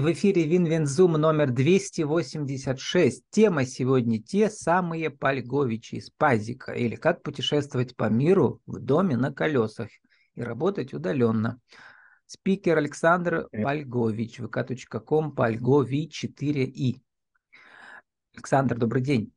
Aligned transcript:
В 0.00 0.12
эфире 0.12 0.46
Винвензум 0.46 1.12
номер 1.12 1.50
286. 1.50 3.22
Тема 3.28 3.66
сегодня 3.66 4.18
те 4.18 4.48
самые 4.48 5.10
Польговичи 5.10 5.96
из 5.96 6.08
Пазика 6.08 6.72
или 6.72 6.96
как 6.96 7.22
путешествовать 7.22 7.94
по 7.94 8.08
миру 8.08 8.62
в 8.64 8.78
доме 8.78 9.18
на 9.18 9.30
колесах 9.30 9.90
и 10.36 10.42
работать 10.42 10.94
удаленно. 10.94 11.60
Спикер 12.24 12.78
Александр 12.78 13.46
Польгович, 13.52 14.40
vk.com, 14.40 15.32
Польгови 15.32 16.08
4и. 16.08 17.02
Александр, 18.34 18.78
добрый 18.78 19.02
день. 19.02 19.34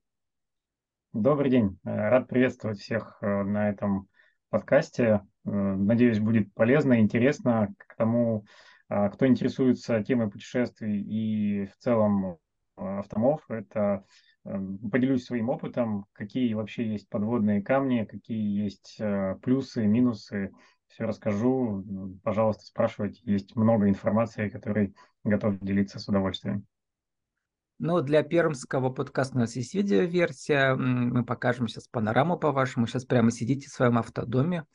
Добрый 1.12 1.52
день. 1.52 1.78
Э, 1.84 2.08
рад 2.08 2.30
приветствовать 2.30 2.80
всех 2.80 3.18
э, 3.20 3.44
на 3.44 3.70
этом 3.70 4.08
подкасте. 4.50 5.24
Э, 5.44 5.50
надеюсь, 5.50 6.20
будет 6.20 6.54
полезно, 6.54 7.02
интересно 7.02 7.76
к 7.78 7.98
тому, 7.98 8.46
кто 9.10 9.28
интересуется 9.28 10.04
темой 10.04 10.30
путешествий 10.30 11.02
и 11.02 11.66
в 11.66 11.78
целом 11.78 12.38
а, 12.76 13.00
автомов, 13.00 13.42
это 13.50 14.06
эм, 14.46 14.78
поделюсь 14.90 15.26
своим 15.26 15.50
опытом, 15.50 16.06
какие 16.14 16.54
вообще 16.54 16.88
есть 16.88 17.08
подводные 17.10 17.62
камни, 17.62 18.04
какие 18.04 18.64
есть 18.64 18.98
э, 19.00 19.36
плюсы, 19.42 19.86
минусы, 19.86 20.52
все 20.88 21.06
расскажу. 21.06 21.84
Пожалуйста, 22.24 22.66
спрашивайте, 22.66 23.22
есть 23.26 23.56
много 23.56 23.90
информации, 23.90 24.50
которой 24.50 24.96
готов 25.24 25.60
делиться 25.60 26.00
с 26.00 26.08
удовольствием. 26.08 26.66
Ну, 27.80 28.02
для 28.02 28.24
пермского 28.24 28.90
подкаста 28.90 29.36
у 29.36 29.40
нас 29.40 29.56
есть 29.56 29.74
видеоверсия. 29.74 30.76
Мы 30.76 31.26
покажем 31.26 31.68
сейчас 31.68 31.88
панораму 31.88 32.38
по 32.38 32.52
вашему. 32.52 32.88
Сейчас 32.88 33.06
прямо 33.06 33.32
сидите 33.32 33.68
в 33.68 33.74
своем 33.74 33.98
автодоме. 33.98 34.66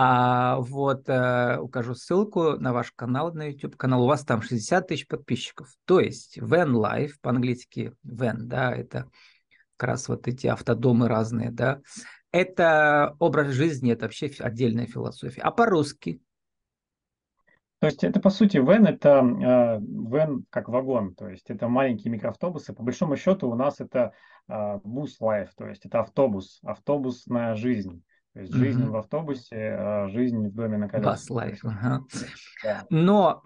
А 0.00 0.60
вот 0.60 1.08
э, 1.08 1.58
укажу 1.58 1.96
ссылку 1.96 2.52
на 2.52 2.72
ваш 2.72 2.92
канал, 2.92 3.34
на 3.34 3.48
YouTube 3.48 3.74
канал. 3.74 4.04
У 4.04 4.06
вас 4.06 4.24
там 4.24 4.42
60 4.42 4.86
тысяч 4.86 5.08
подписчиков. 5.08 5.74
То 5.86 5.98
есть 5.98 6.38
Van 6.38 6.70
Life, 6.70 7.14
по-английски 7.20 7.92
Van, 8.06 8.36
да, 8.42 8.72
это 8.72 9.10
как 9.76 9.88
раз 9.88 10.08
вот 10.08 10.28
эти 10.28 10.46
автодомы 10.46 11.08
разные, 11.08 11.50
да. 11.50 11.80
Это 12.30 13.16
образ 13.18 13.48
жизни, 13.48 13.90
это 13.90 14.04
вообще 14.04 14.30
отдельная 14.38 14.86
философия. 14.86 15.40
А 15.40 15.50
по-русски? 15.50 16.20
То 17.80 17.88
есть 17.88 18.04
это, 18.04 18.20
по 18.20 18.30
сути, 18.30 18.58
Van– 18.58 18.86
это 18.88 19.80
э, 19.80 20.28
как 20.50 20.68
вагон, 20.68 21.16
то 21.16 21.28
есть 21.28 21.50
это 21.50 21.66
маленькие 21.66 22.12
микроавтобусы. 22.12 22.72
По 22.72 22.84
большому 22.84 23.16
счету 23.16 23.50
у 23.50 23.56
нас 23.56 23.80
это 23.80 24.12
э, 24.46 24.78
бус 24.84 25.20
Life, 25.20 25.50
то 25.56 25.66
есть 25.66 25.84
это 25.86 25.98
автобус, 25.98 26.60
автобусная 26.62 27.56
жизнь. 27.56 28.04
То 28.38 28.42
есть 28.42 28.54
жизнь 28.54 28.82
mm-hmm. 28.84 28.90
в 28.90 28.96
автобусе, 28.96 29.56
а 29.76 30.08
жизнь 30.10 30.46
в 30.46 30.54
доме 30.54 30.78
на 30.78 30.88
колесах. 30.88 31.28
Life. 31.28 31.58
Ага. 31.64 32.04
Да. 32.62 32.86
Но 32.88 33.42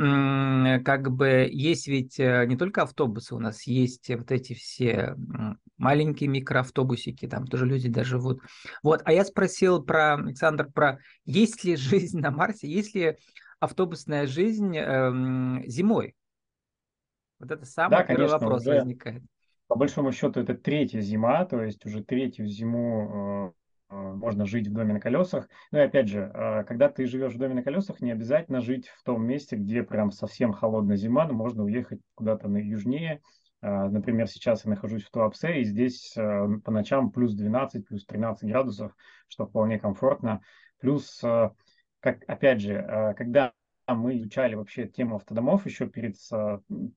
как 0.85 1.11
бы 1.11 1.49
есть 1.51 1.89
ведь 1.89 2.21
э, 2.21 2.45
не 2.47 2.59
только 2.59 2.83
автобусы, 2.83 3.35
у 3.35 3.39
нас 3.39 3.63
есть 3.63 4.11
вот 4.11 4.31
эти 4.31 4.53
все 4.53 5.17
маленькие 5.79 6.29
микроавтобусики, 6.29 7.27
там 7.27 7.47
тоже 7.47 7.65
люди 7.65 7.89
даже 7.89 8.19
живут. 8.19 8.43
Вот, 8.83 9.01
а 9.07 9.15
я 9.15 9.25
спросил 9.25 9.83
про, 9.83 10.17
Александр, 10.17 10.71
про 10.71 10.99
есть 11.25 11.65
ли 11.65 11.77
жизнь 11.77 12.21
на 12.21 12.31
Марсе, 12.31 12.69
есть 12.69 12.95
ли 12.95 13.17
автобусная 13.61 14.27
жизнь 14.27 14.77
эм, 14.77 15.63
зимой? 15.69 16.15
Вот 17.41 17.51
это 17.51 17.65
самый 17.65 17.93
да, 17.93 18.03
первый 18.03 18.29
конечно, 18.29 18.39
вопрос 18.41 18.67
возникает. 18.67 19.23
По 19.69 19.75
большому 19.75 20.13
счету 20.13 20.39
это 20.41 20.53
третья 20.53 21.01
зима, 21.01 21.47
то 21.47 21.63
есть 21.63 21.87
уже 21.87 22.05
третью 22.05 22.47
зиму 22.47 23.49
э, 23.49 23.53
Э, 23.53 23.53
можно 23.93 24.47
жить 24.47 24.69
в 24.69 24.73
доме 24.73 24.95
на 24.95 25.01
колесах. 25.01 25.49
Ну 25.71 25.79
и 25.79 25.83
опять 25.83 26.09
же, 26.09 26.31
э, 26.33 26.65
когда 26.65 26.89
ты 26.89 27.07
живешь 27.07 27.35
в 27.35 27.39
доме 27.39 27.55
на 27.55 27.63
колесах, 27.63 28.01
не 28.01 28.11
обязательно 28.11 28.61
жить 28.61 28.89
в 28.89 29.03
том 29.03 29.25
месте, 29.25 29.57
где 29.57 29.83
прям 29.83 30.11
совсем 30.11 30.53
холодная 30.53 30.97
зима, 30.97 31.27
но 31.27 31.35
можно 31.35 31.65
уехать 31.65 32.01
куда-то 32.15 32.49
на 32.49 32.57
южнее. 32.59 33.21
Э, 33.61 33.89
например, 33.89 34.29
сейчас 34.29 34.65
я 34.65 34.71
нахожусь 34.71 35.05
в 35.05 35.11
Туапсе, 35.11 35.61
и 35.61 35.65
здесь 35.65 36.13
по 36.15 36.71
ночам 36.71 37.11
плюс 37.11 37.35
12, 37.35 37.87
плюс 37.87 38.07
13 38.07 38.49
градусов, 38.49 38.97
что 39.29 39.47
вполне 39.47 39.79
комфортно. 39.79 40.41
Плюс, 40.81 41.21
как, 41.21 42.25
опять 42.27 42.61
же, 42.61 43.15
когда 43.17 43.53
мы 43.87 44.17
изучали 44.17 44.57
вообще 44.57 44.89
тему 44.89 45.17
автодомов 45.17 45.65
еще 45.65 45.87
перед, 45.87 46.17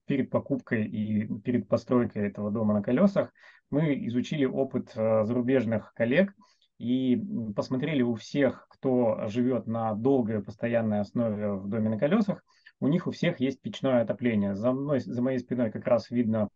перед 0.06 0.32
покупкой 0.32 0.88
и 0.88 1.28
перед 1.42 1.68
постройкой 1.68 2.28
этого 2.28 2.50
дома 2.50 2.74
на 2.74 2.82
колесах, 2.82 3.32
мы 3.70 3.94
изучили 4.08 4.46
опыт 4.46 4.92
зарубежных 4.94 5.94
коллег– 5.94 6.34
и 6.78 7.22
посмотрели 7.56 8.02
у 8.02 8.16
всех, 8.16 8.68
кто 8.70 9.28
живет 9.28 9.68
на 9.68 9.94
долгой 9.94 10.44
постоянной 10.44 11.00
основе 11.00 11.54
в 11.54 11.68
доме 11.68 11.90
на 11.90 11.98
колесах, 11.98 12.44
у 12.80 12.88
них 12.88 13.08
у 13.08 13.12
всех 13.12 13.40
есть 13.40 13.62
печное 13.62 14.02
отопление. 14.02 14.56
За 14.56 14.72
мной, 14.72 15.00
за 15.00 15.22
моей 15.22 15.40
спиной 15.40 15.72
как 15.72 15.88
раз 15.88 16.10
видно 16.12 16.50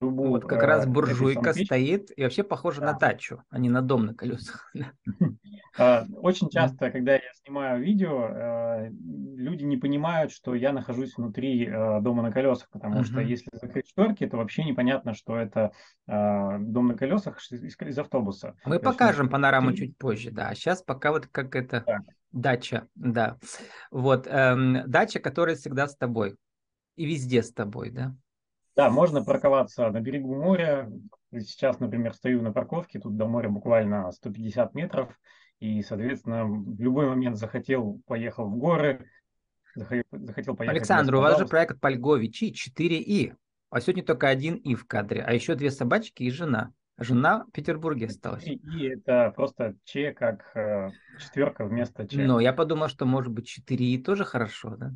трубу. 0.00 0.28
Вот 0.28 0.44
как 0.46 0.62
э, 0.62 0.66
раз 0.66 0.86
буржуйка 0.86 1.52
стоит 1.52 2.10
и 2.16 2.22
вообще 2.22 2.42
похожа 2.42 2.80
да. 2.80 2.92
на 2.92 2.98
тачу, 2.98 3.44
а 3.50 3.58
не 3.58 3.68
на 3.68 3.82
дом 3.82 4.06
на 4.06 4.14
колесах. 4.14 4.72
А, 5.78 6.04
очень 6.16 6.50
часто, 6.50 6.90
когда 6.90 7.14
я 7.14 7.32
снимаю 7.44 7.80
видео, 7.80 8.28
э, 8.28 8.90
люди 8.90 9.62
не 9.62 9.76
понимают, 9.76 10.32
что 10.32 10.56
я 10.56 10.72
нахожусь 10.72 11.16
внутри 11.16 11.64
э, 11.64 12.00
дома 12.00 12.24
на 12.24 12.32
колесах, 12.32 12.68
потому 12.70 13.04
что 13.04 13.20
если 13.20 13.48
закрыть 13.52 13.88
шторки, 13.88 14.26
то 14.26 14.36
вообще 14.36 14.64
непонятно, 14.64 15.14
что 15.14 15.36
это 15.36 15.70
дом 16.06 16.88
на 16.88 16.94
колесах 16.94 17.38
из 17.52 17.98
автобуса. 17.98 18.56
Мы 18.64 18.80
покажем 18.80 19.28
панораму 19.28 19.72
чуть 19.72 19.96
позже, 19.96 20.32
да. 20.32 20.52
Сейчас 20.54 20.82
пока 20.82 21.12
вот 21.12 21.28
как 21.28 21.54
это 21.54 21.84
дача, 22.32 22.88
да. 22.96 23.38
Вот 23.92 24.26
эм, 24.26 24.82
дача, 24.90 25.20
которая 25.20 25.54
всегда 25.54 25.86
с 25.86 25.96
тобой 25.96 26.36
и 26.96 27.06
везде 27.06 27.42
с 27.42 27.52
тобой, 27.52 27.90
да. 27.90 28.14
Да, 28.76 28.90
можно 28.90 29.24
парковаться 29.24 29.90
на 29.90 30.00
берегу 30.00 30.34
моря. 30.34 30.90
Сейчас, 31.32 31.80
например, 31.80 32.14
стою 32.14 32.42
на 32.42 32.52
парковке, 32.52 32.98
тут 32.98 33.16
до 33.16 33.26
моря 33.26 33.48
буквально 33.48 34.10
150 34.10 34.74
метров, 34.74 35.08
и, 35.60 35.82
соответственно, 35.82 36.44
в 36.44 36.80
любой 36.80 37.06
момент 37.06 37.36
захотел, 37.36 38.00
поехал 38.06 38.46
в 38.46 38.56
горы, 38.56 39.08
захотел 39.74 40.56
поехать. 40.56 40.76
Александр, 40.76 41.16
у 41.16 41.20
вас 41.20 41.38
же 41.38 41.46
проект 41.46 41.80
Польговичи 41.80 42.52
4И, 42.52 43.34
а 43.70 43.80
сегодня 43.80 44.02
только 44.04 44.28
один 44.28 44.56
И 44.56 44.74
в 44.74 44.86
кадре, 44.86 45.22
а 45.22 45.32
еще 45.32 45.54
две 45.54 45.70
собачки 45.70 46.22
и 46.22 46.30
жена. 46.30 46.72
Жена 46.98 47.46
в 47.46 47.52
Петербурге 47.52 48.06
осталась. 48.06 48.44
И, 48.44 48.56
и 48.56 48.88
это 48.88 49.32
просто 49.34 49.74
Ч 49.84 50.12
как 50.12 50.54
э, 50.54 50.90
четверка 51.18 51.64
вместо 51.64 52.06
Ч. 52.06 52.18
Ну, 52.18 52.40
я 52.40 52.52
подумал, 52.52 52.88
что 52.88 53.06
может 53.06 53.32
быть 53.32 53.46
4 53.46 53.86
И 53.86 53.96
тоже 53.96 54.26
хорошо, 54.26 54.76
да? 54.76 54.92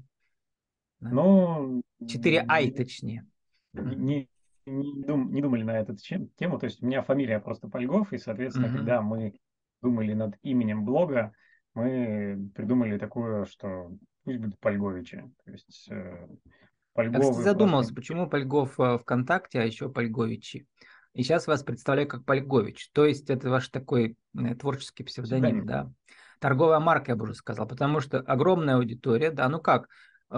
Ну... 1.00 1.80
4 2.06 2.44
Ай 2.46 2.70
точнее 2.70 3.26
не, 3.74 4.28
не, 4.66 5.04
дум, 5.04 5.32
не 5.32 5.42
думали 5.42 5.62
на 5.62 5.78
эту 5.78 5.96
тему. 5.96 6.58
То 6.58 6.66
есть 6.66 6.82
у 6.82 6.86
меня 6.86 7.02
фамилия 7.02 7.40
просто 7.40 7.68
Польгов, 7.68 8.12
и, 8.12 8.18
соответственно, 8.18 8.66
mm-hmm. 8.66 8.76
когда 8.76 9.02
мы 9.02 9.34
думали 9.82 10.14
над 10.14 10.36
именем 10.42 10.84
блога, 10.84 11.32
мы 11.74 12.50
придумали 12.54 12.98
такое, 12.98 13.44
что 13.44 13.92
пусть 14.24 14.38
будет 14.38 14.58
Польговичи. 14.58 15.24
То 15.44 15.50
есть 15.50 15.88
э, 15.90 16.28
Польговы... 16.94 17.24
Я 17.24 17.32
задумался, 17.32 17.88
просто... 17.88 17.94
почему 17.94 18.30
Польгов 18.30 18.78
э, 18.80 18.98
ВКонтакте, 18.98 19.60
а 19.60 19.64
еще 19.64 19.90
Польговичи. 19.90 20.66
И 21.12 21.22
сейчас 21.22 21.46
вас 21.46 21.62
представляю 21.62 22.08
как 22.08 22.24
Польгович. 22.24 22.90
То 22.92 23.04
есть 23.04 23.30
это 23.30 23.48
ваш 23.48 23.68
такой 23.68 24.16
творческий 24.58 25.04
псевдоним, 25.04 25.64
псевдоним, 25.64 25.66
да? 25.66 25.92
Торговая 26.40 26.80
марка, 26.80 27.12
я 27.12 27.16
бы 27.16 27.22
уже 27.24 27.34
сказал, 27.34 27.66
потому 27.66 28.00
что 28.00 28.18
огромная 28.18 28.76
аудитория, 28.76 29.30
да, 29.30 29.48
ну 29.48 29.60
как, 29.60 29.88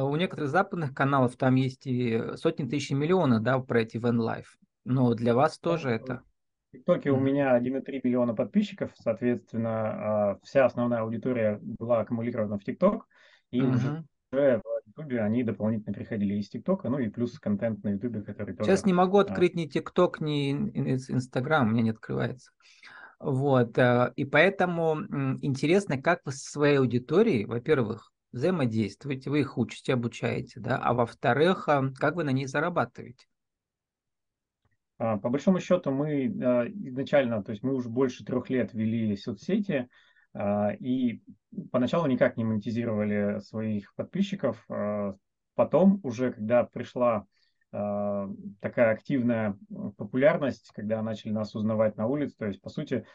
у 0.04 0.16
некоторых 0.16 0.50
западных 0.50 0.94
каналов 0.94 1.36
там 1.36 1.54
есть 1.54 1.86
и 1.86 2.20
сотни 2.36 2.68
тысяч 2.68 2.90
миллионов, 2.90 3.42
да, 3.42 3.58
про 3.58 3.80
эти 3.80 3.96
Van 3.96 4.16
Life. 4.16 4.46
Но 4.84 5.14
для 5.14 5.34
вас 5.34 5.58
тоже 5.58 5.90
это... 5.90 6.22
В 6.68 6.78
ТикТоке 6.78 7.10
у 7.10 7.18
меня 7.18 7.58
1,3 7.58 8.00
миллиона 8.04 8.34
подписчиков, 8.34 8.90
соответственно, 8.94 9.70
а, 9.70 10.38
вся 10.42 10.66
основная 10.66 11.00
аудитория 11.00 11.58
была 11.62 12.00
аккумулирована 12.00 12.58
в 12.58 12.64
ТикТок, 12.64 13.06
и 13.50 13.62
угу. 13.62 13.70
уже 13.70 14.04
в 14.32 14.62
Ютубе 14.86 15.20
они 15.22 15.42
дополнительно 15.42 15.94
приходили 15.94 16.34
из 16.34 16.48
ТикТока, 16.48 16.88
ну 16.88 16.98
и 16.98 17.08
плюс 17.08 17.38
контент 17.38 17.82
на 17.82 17.90
Ютубе, 17.90 18.22
который 18.22 18.54
тоже... 18.54 18.70
Сейчас 18.70 18.84
не 18.84 18.92
могу 18.92 19.18
а, 19.18 19.22
открыть 19.22 19.54
ни 19.54 19.66
ТикТок, 19.66 20.20
ни 20.20 20.52
Инстаграм, 20.52 21.66
у 21.66 21.70
меня 21.70 21.82
не 21.82 21.90
открывается. 21.90 22.50
Вот, 23.18 23.78
э, 23.78 24.12
и 24.14 24.24
поэтому 24.26 24.98
интересно, 25.40 26.00
как 26.00 26.20
вы 26.26 26.32
со 26.32 26.50
своей 26.50 26.78
аудиторией, 26.78 27.46
во-первых, 27.46 28.12
взаимодействуете, 28.32 29.30
вы 29.30 29.40
их 29.40 29.58
учите, 29.58 29.94
обучаете, 29.94 30.60
да, 30.60 30.78
а 30.78 30.92
во-вторых, 30.94 31.68
а, 31.68 31.90
как 31.96 32.16
вы 32.16 32.24
на 32.24 32.30
ней 32.30 32.46
зарабатываете? 32.46 33.26
А, 34.98 35.18
по 35.18 35.30
большому 35.30 35.60
счету 35.60 35.90
мы 35.90 36.26
а, 36.42 36.66
изначально, 36.66 37.42
то 37.42 37.52
есть 37.52 37.62
мы 37.62 37.74
уже 37.74 37.88
больше 37.88 38.24
трех 38.24 38.50
лет 38.50 38.72
вели 38.72 39.16
соцсети, 39.16 39.88
и 40.80 41.22
поначалу 41.72 42.06
никак 42.08 42.36
не 42.36 42.44
монетизировали 42.44 43.38
своих 43.40 43.94
подписчиков. 43.94 44.68
Потом 45.54 45.98
уже, 46.02 46.30
когда 46.30 46.64
пришла 46.64 47.24
такая 47.70 48.92
активная 48.92 49.58
популярность, 49.96 50.70
когда 50.74 51.00
начали 51.00 51.32
нас 51.32 51.54
узнавать 51.54 51.96
на 51.96 52.06
улице, 52.06 52.36
то 52.36 52.44
есть, 52.44 52.60
по 52.60 52.68
сути, 52.68 53.06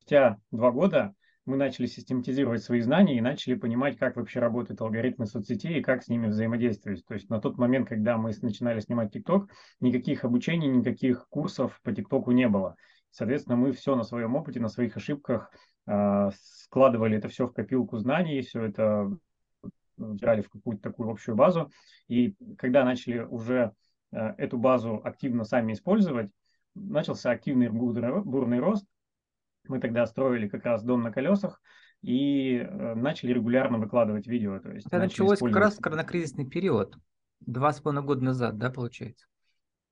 спустя 0.00 0.38
два 0.50 0.70
года 0.70 1.14
мы 1.46 1.56
начали 1.56 1.86
систематизировать 1.86 2.62
свои 2.62 2.80
знания 2.80 3.16
и 3.16 3.20
начали 3.20 3.54
понимать, 3.54 3.98
как 3.98 4.16
вообще 4.16 4.40
работают 4.40 4.80
алгоритмы 4.80 5.26
соцсетей 5.26 5.78
и 5.78 5.82
как 5.82 6.02
с 6.02 6.08
ними 6.08 6.28
взаимодействовать. 6.28 7.04
То 7.06 7.14
есть 7.14 7.30
на 7.30 7.40
тот 7.40 7.58
момент, 7.58 7.88
когда 7.88 8.16
мы 8.16 8.32
начинали 8.42 8.80
снимать 8.80 9.12
ТикТок, 9.12 9.50
никаких 9.80 10.24
обучений, 10.24 10.68
никаких 10.68 11.26
курсов 11.28 11.80
по 11.82 11.92
ТикТоку 11.92 12.30
не 12.32 12.48
было. 12.48 12.76
Соответственно, 13.10 13.56
мы 13.56 13.72
все 13.72 13.96
на 13.96 14.04
своем 14.04 14.36
опыте, 14.36 14.60
на 14.60 14.68
своих 14.68 14.96
ошибках 14.96 15.50
э, 15.86 16.30
складывали 16.40 17.16
это 17.18 17.28
все 17.28 17.46
в 17.46 17.52
копилку 17.52 17.98
знаний, 17.98 18.42
все 18.42 18.64
это 18.64 19.10
брали 19.96 20.42
в 20.42 20.50
какую-то 20.50 20.82
такую 20.82 21.10
общую 21.10 21.36
базу. 21.36 21.70
И 22.08 22.34
когда 22.58 22.84
начали 22.84 23.18
уже 23.18 23.72
э, 24.12 24.34
эту 24.38 24.58
базу 24.58 25.00
активно 25.02 25.44
сами 25.44 25.72
использовать, 25.72 26.30
начался 26.74 27.30
активный 27.30 27.68
бурный, 27.68 28.22
бурный 28.22 28.60
рост. 28.60 28.86
Мы 29.68 29.80
тогда 29.80 30.06
строили 30.06 30.48
как 30.48 30.64
раз 30.64 30.82
дом 30.82 31.02
на 31.02 31.12
колесах 31.12 31.60
и 32.02 32.56
э, 32.56 32.94
начали 32.94 33.32
регулярно 33.32 33.78
выкладывать 33.78 34.26
видео. 34.26 34.58
То 34.58 34.72
есть 34.72 34.86
Это 34.86 34.98
началось 34.98 35.38
как 35.38 35.56
раз 35.56 35.76
в 35.76 35.80
коронакризисный 35.80 36.46
период, 36.46 36.96
два 37.40 37.72
с 37.72 37.80
половиной 37.80 38.06
года 38.06 38.24
назад, 38.24 38.58
да, 38.58 38.70
получается? 38.70 39.26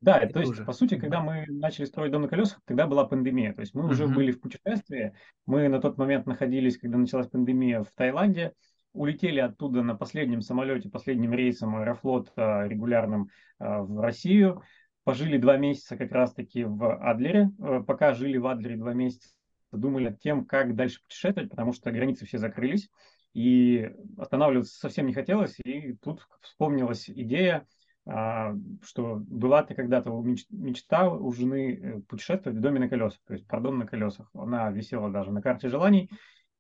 Да, 0.00 0.19
это 0.19 0.35
то 0.35 0.41
есть, 0.41 0.53
уже. 0.53 0.65
по 0.65 0.73
сути, 0.73 0.97
когда 0.97 1.20
мы 1.20 1.44
начали 1.49 1.85
строить 1.85 2.12
дом 2.12 2.23
на 2.23 2.29
колесах, 2.29 2.61
тогда 2.65 2.87
была 2.87 3.05
пандемия. 3.05 3.53
То 3.53 3.61
есть 3.61 3.75
мы 3.75 3.82
uh-huh. 3.82 3.91
уже 3.91 4.06
были 4.06 4.31
в 4.31 4.41
путешествии. 4.41 5.12
Мы 5.44 5.69
на 5.69 5.81
тот 5.81 5.99
момент 5.99 6.25
находились, 6.26 6.79
когда 6.79 6.99
началась 6.99 7.26
пандемия 7.26 7.82
в 7.82 7.91
Таиланде 7.93 8.53
улетели 8.93 9.41
оттуда 9.41 9.82
на 9.82 9.94
последнем 9.94 10.43
самолете, 10.43 10.88
последним 10.88 11.32
рейсом 11.32 11.76
Аэрофлота 11.76 12.67
регулярным 12.67 13.29
э, 13.59 13.79
в 13.81 14.00
Россию, 14.00 14.62
пожили 15.05 15.38
два 15.38 15.56
месяца 15.56 15.97
как 15.97 16.12
раз-таки 16.12 16.64
в 16.64 16.97
Адлере. 16.97 17.50
Э, 17.61 17.81
пока 17.87 18.14
жили 18.14 18.38
в 18.38 18.47
Адлере 18.47 18.76
два 18.76 18.94
месяца, 18.94 19.29
думали 19.73 20.09
над 20.09 20.20
тем, 20.20 20.44
как 20.44 20.75
дальше 20.75 21.03
путешествовать, 21.03 21.50
потому 21.50 21.73
что 21.73 21.91
границы 21.91 22.26
все 22.26 22.38
закрылись, 22.38 22.88
и 23.35 23.91
останавливаться 24.17 24.79
совсем 24.79 25.06
не 25.06 25.15
хотелось, 25.15 25.56
и 25.65 25.94
тут 26.03 26.26
вспомнилась 26.41 27.09
идея, 27.09 27.67
а, 28.11 28.55
что 28.82 29.17
была-то 29.17 29.75
когда-то 29.75 30.11
мечта 30.50 31.11
у 31.11 31.31
жены 31.31 31.75
э, 31.75 32.00
путешествовать 32.09 32.59
в 32.59 32.62
доме 32.62 32.81
на 32.81 32.88
колесах, 32.88 33.20
то 33.26 33.35
есть 33.35 33.47
про 33.47 33.61
дом 33.61 33.79
на 33.79 33.87
колесах. 33.87 34.31
Она 34.32 34.70
висела 34.70 35.11
даже 35.11 35.31
на 35.31 35.43
карте 35.43 35.69
желаний, 35.69 36.11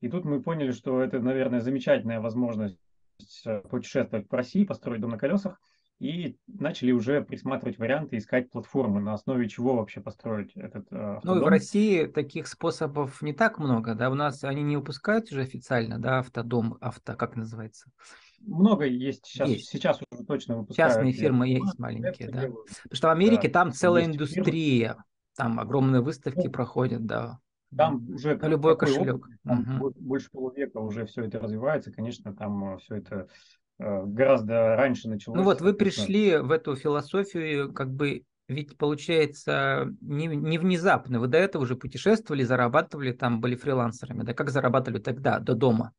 и 0.00 0.08
тут 0.10 0.26
мы 0.26 0.42
поняли, 0.42 0.72
что 0.72 1.00
это, 1.00 1.20
наверное, 1.20 1.60
замечательная 1.60 2.20
возможность 2.20 2.78
э, 3.46 3.60
путешествовать 3.60 4.28
по 4.28 4.36
России, 4.36 4.64
построить 4.64 5.00
дом 5.00 5.12
на 5.12 5.18
колесах, 5.18 5.58
и 5.98 6.36
начали 6.46 6.92
уже 6.92 7.22
присматривать 7.22 7.78
варианты, 7.78 8.18
искать 8.18 8.50
платформы, 8.50 9.00
на 9.00 9.14
основе 9.14 9.48
чего 9.48 9.76
вообще 9.76 10.00
построить 10.00 10.52
этот 10.56 10.92
автодом. 10.92 11.38
Ну, 11.38 11.44
в 11.44 11.48
России 11.48 12.06
таких 12.06 12.46
способов 12.46 13.20
не 13.20 13.32
так 13.32 13.58
много, 13.58 13.94
да, 13.94 14.10
у 14.10 14.14
нас 14.14 14.44
они 14.44 14.62
не 14.62 14.76
выпускают 14.76 15.30
уже 15.32 15.42
официально, 15.42 15.98
да, 15.98 16.20
автодом, 16.20 16.78
авто, 16.80 17.14
как 17.14 17.36
называется? 17.36 17.90
Много 18.40 18.84
есть 18.86 19.26
сейчас, 19.26 19.48
есть. 19.48 19.68
сейчас 19.68 20.00
уже 20.10 20.24
точно 20.24 20.58
выпускают. 20.58 20.92
Частные 20.92 21.12
фирмы 21.12 21.48
есть 21.48 21.78
маленькие, 21.78 22.30
да. 22.30 22.42
Делают. 22.42 22.68
Потому 22.68 22.96
что 22.96 23.08
в 23.08 23.10
Америке 23.10 23.48
да, 23.48 23.52
там 23.54 23.72
целая 23.72 24.04
индустрия, 24.04 24.88
фирмы. 24.90 25.04
там 25.36 25.60
огромные 25.60 26.02
выставки 26.02 26.46
ну, 26.46 26.52
проходят, 26.52 27.04
да. 27.04 27.40
Там 27.76 28.08
уже 28.14 28.36
на 28.36 28.46
любой 28.46 28.78
кошелек. 28.78 29.16
Опыт, 29.16 29.30
там 29.44 29.80
угу. 29.80 29.92
Больше 29.96 30.30
полувека 30.30 30.78
уже 30.78 31.04
все 31.06 31.24
это 31.24 31.38
развивается. 31.38 31.92
Конечно, 31.92 32.34
там 32.34 32.74
э, 32.74 32.78
все 32.78 32.96
это 32.96 33.14
э, 33.14 33.26
гораздо 33.78 34.76
раньше 34.76 35.08
началось. 35.08 35.38
Ну 35.38 35.44
вот 35.44 35.60
вы 35.60 35.74
пришли 35.74 36.36
в 36.36 36.50
эту 36.50 36.76
философию, 36.76 37.72
как 37.72 37.92
бы, 37.92 38.24
ведь 38.48 38.76
получается 38.76 39.94
не, 40.00 40.26
не 40.26 40.58
внезапно. 40.58 41.20
Вы 41.20 41.28
до 41.28 41.38
этого 41.38 41.62
уже 41.62 41.76
путешествовали, 41.76 42.42
зарабатывали, 42.42 43.12
там 43.12 43.40
были 43.40 43.54
фрилансерами. 43.54 44.22
Да 44.22 44.34
как 44.34 44.50
зарабатывали 44.50 45.00
тогда, 45.00 45.38
до 45.38 45.54
дома? 45.54 45.92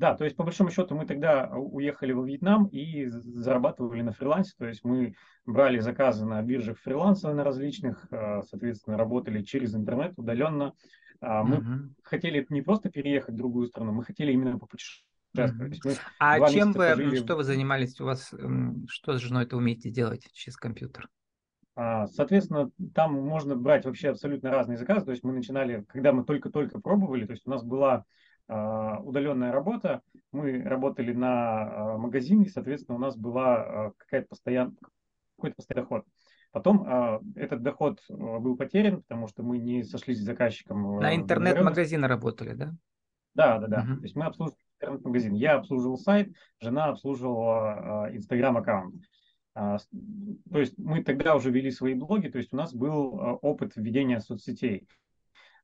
Да, 0.00 0.14
то 0.14 0.24
есть 0.24 0.34
по 0.34 0.44
большому 0.44 0.70
счету 0.70 0.94
мы 0.96 1.04
тогда 1.04 1.50
уехали 1.50 2.12
во 2.12 2.24
Вьетнам 2.24 2.68
и 2.68 3.04
зарабатывали 3.04 4.00
на 4.00 4.12
фрилансе, 4.12 4.54
то 4.56 4.66
есть 4.66 4.82
мы 4.82 5.14
брали 5.44 5.78
заказы 5.78 6.24
на 6.24 6.40
биржах 6.40 6.78
фриланса 6.78 7.34
на 7.34 7.44
различных, 7.44 8.06
а, 8.10 8.40
соответственно, 8.40 8.96
работали 8.96 9.42
через 9.42 9.74
интернет 9.74 10.14
удаленно. 10.16 10.72
А, 11.20 11.44
мы 11.44 11.58
угу. 11.58 11.94
хотели 12.02 12.46
не 12.48 12.62
просто 12.62 12.88
переехать 12.88 13.34
в 13.34 13.36
другую 13.36 13.66
страну, 13.66 13.92
мы 13.92 14.02
хотели 14.02 14.32
именно 14.32 14.58
попутешествовать. 14.58 15.09
Угу. 15.34 15.94
А 16.18 16.50
чем 16.50 16.72
вы, 16.72 16.88
пожили... 16.88 17.16
что 17.16 17.36
вы 17.36 17.44
занимались, 17.44 18.00
у 18.00 18.04
вас, 18.04 18.34
что 18.88 19.16
с 19.16 19.20
женой 19.20 19.44
это 19.44 19.56
умеете 19.56 19.90
делать 19.90 20.28
через 20.32 20.56
компьютер? 20.56 21.08
А, 21.76 22.08
соответственно, 22.08 22.70
там 22.94 23.14
можно 23.14 23.54
брать 23.54 23.84
вообще 23.84 24.10
абсолютно 24.10 24.50
разные 24.50 24.76
заказы. 24.76 25.06
То 25.06 25.12
есть 25.12 25.22
мы 25.22 25.32
начинали, 25.32 25.84
когда 25.88 26.12
мы 26.12 26.24
только-только 26.24 26.80
пробовали, 26.80 27.26
то 27.26 27.32
есть 27.32 27.46
у 27.46 27.50
нас 27.50 27.62
была 27.62 28.04
а, 28.48 28.98
удаленная 29.00 29.52
работа, 29.52 30.02
мы 30.32 30.62
работали 30.62 31.12
на 31.12 31.94
а, 31.94 31.96
магазине, 31.96 32.48
соответственно, 32.48 32.96
у 32.96 33.00
нас 33.00 33.16
была 33.16 33.92
какая-то 33.98 34.28
постоян... 34.28 34.76
какой-то 35.36 35.56
постоянный 35.56 35.84
доход. 35.84 36.04
Потом 36.52 36.84
этот 37.36 37.62
доход 37.62 38.00
был 38.08 38.56
потерян, 38.56 39.02
потому 39.02 39.28
что 39.28 39.44
мы 39.44 39.58
не 39.58 39.84
сошлись 39.84 40.18
с 40.18 40.24
заказчиком. 40.24 40.98
На 40.98 41.14
интернет-магазины 41.14 42.08
работали, 42.08 42.54
да? 42.54 42.72
Да, 43.34 43.58
да, 43.58 43.68
да. 43.68 43.84
Uh-huh. 43.84 43.96
То 43.98 44.02
есть 44.02 44.16
мы 44.16 44.24
обслуживали 44.24 44.58
интернет-магазин. 44.80 45.34
Я 45.34 45.54
обслуживал 45.54 45.98
сайт, 45.98 46.32
жена 46.60 46.86
обслуживала 46.86 48.08
Инстаграм-аккаунт. 48.12 49.04
То 49.54 50.58
есть 50.58 50.78
мы 50.78 51.02
тогда 51.02 51.34
уже 51.34 51.50
вели 51.50 51.70
свои 51.70 51.94
блоги, 51.94 52.28
то 52.28 52.38
есть 52.38 52.52
у 52.52 52.56
нас 52.56 52.72
был 52.72 53.38
опыт 53.42 53.72
введения 53.76 54.20
соцсетей 54.20 54.86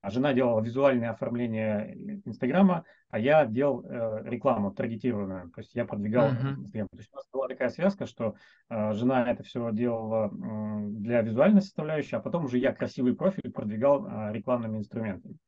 а 0.06 0.10
жена 0.10 0.32
делала 0.32 0.60
визуальное 0.60 1.10
оформление 1.10 2.22
Инстаграма, 2.24 2.84
а 3.10 3.18
я 3.18 3.44
делал 3.44 3.84
э, 3.84 4.22
рекламу 4.26 4.70
таргетированную, 4.70 5.50
то 5.50 5.60
есть 5.60 5.74
я 5.74 5.84
продвигал 5.84 6.28
uh-huh. 6.28 6.60
Инстаграм. 6.60 6.88
То 6.88 6.98
есть 6.98 7.10
у 7.12 7.16
нас 7.16 7.28
была 7.32 7.48
такая 7.48 7.70
связка, 7.70 8.06
что 8.06 8.36
э, 8.68 8.92
жена 8.92 9.28
это 9.28 9.42
все 9.42 9.68
делала 9.72 10.28
э, 10.28 10.86
для 10.90 11.22
визуальной 11.22 11.60
составляющей, 11.60 12.14
а 12.14 12.20
потом 12.20 12.44
уже 12.44 12.58
я 12.58 12.72
красивый 12.72 13.16
профиль 13.16 13.50
продвигал 13.50 14.06
э, 14.06 14.32
рекламными 14.32 14.78
инструментами. 14.78 15.38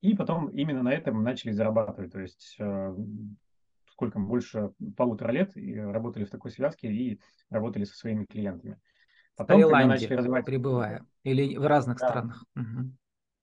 И 0.00 0.14
потом 0.14 0.48
именно 0.48 0.82
на 0.82 0.92
этом 0.92 1.22
начали 1.22 1.50
зарабатывать, 1.50 2.12
то 2.12 2.20
есть 2.20 2.56
э, 2.60 2.96
сколько 3.90 4.18
больше 4.18 4.72
полутора 4.96 5.32
лет 5.32 5.56
и 5.56 5.76
работали 5.76 6.24
в 6.24 6.30
такой 6.30 6.52
связке 6.52 6.88
и 6.88 7.20
работали 7.50 7.84
со 7.84 7.96
своими 7.96 8.24
клиентами. 8.24 8.78
Потом, 9.36 9.58
в 9.58 9.64
Таиланде, 9.64 9.88
начали 9.88 10.14
развивать... 10.14 10.44
пребывая, 10.44 11.04
или 11.24 11.56
в 11.56 11.66
разных 11.66 11.98
да. 11.98 12.08
странах? 12.08 12.44
Угу 12.54 12.92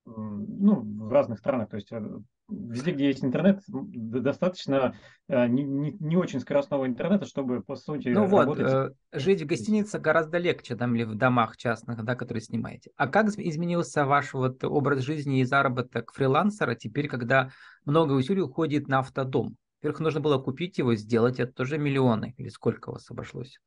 ну, 0.06 1.06
в 1.06 1.12
разных 1.12 1.38
странах, 1.38 1.68
то 1.68 1.76
есть 1.76 1.90
э, 1.92 2.20
везде, 2.48 2.92
где 2.92 3.06
есть 3.06 3.24
интернет, 3.24 3.62
достаточно 3.66 4.94
э, 5.28 5.46
не, 5.48 5.64
не, 5.64 5.96
не 5.98 6.16
очень 6.16 6.40
скоростного 6.40 6.86
интернета, 6.86 7.26
чтобы, 7.26 7.62
по 7.62 7.76
сути, 7.76 8.08
Ну 8.08 8.26
вот, 8.26 8.58
э, 8.58 8.92
жить 9.12 9.42
в 9.42 9.46
гостинице 9.46 9.98
гораздо 9.98 10.38
легче, 10.38 10.76
там, 10.76 10.94
или 10.94 11.04
в 11.04 11.14
домах 11.14 11.56
частных, 11.56 12.04
да, 12.04 12.14
которые 12.14 12.42
снимаете. 12.42 12.90
А 12.96 13.08
как 13.08 13.28
изменился 13.28 14.04
ваш 14.04 14.34
вот 14.34 14.62
образ 14.64 15.00
жизни 15.00 15.40
и 15.40 15.44
заработок 15.44 16.12
фрилансера 16.12 16.74
теперь, 16.74 17.08
когда 17.08 17.50
много 17.84 18.12
усилий 18.12 18.42
уходит 18.42 18.88
на 18.88 19.00
автодом? 19.00 19.56
Во-первых, 19.80 20.00
нужно 20.00 20.20
было 20.20 20.38
купить 20.38 20.78
его, 20.78 20.94
сделать 20.94 21.38
это 21.38 21.52
тоже 21.52 21.78
миллионы, 21.78 22.34
или 22.38 22.48
сколько 22.48 22.90
у 22.90 22.92
вас 22.92 23.10
обошлось? 23.10 23.58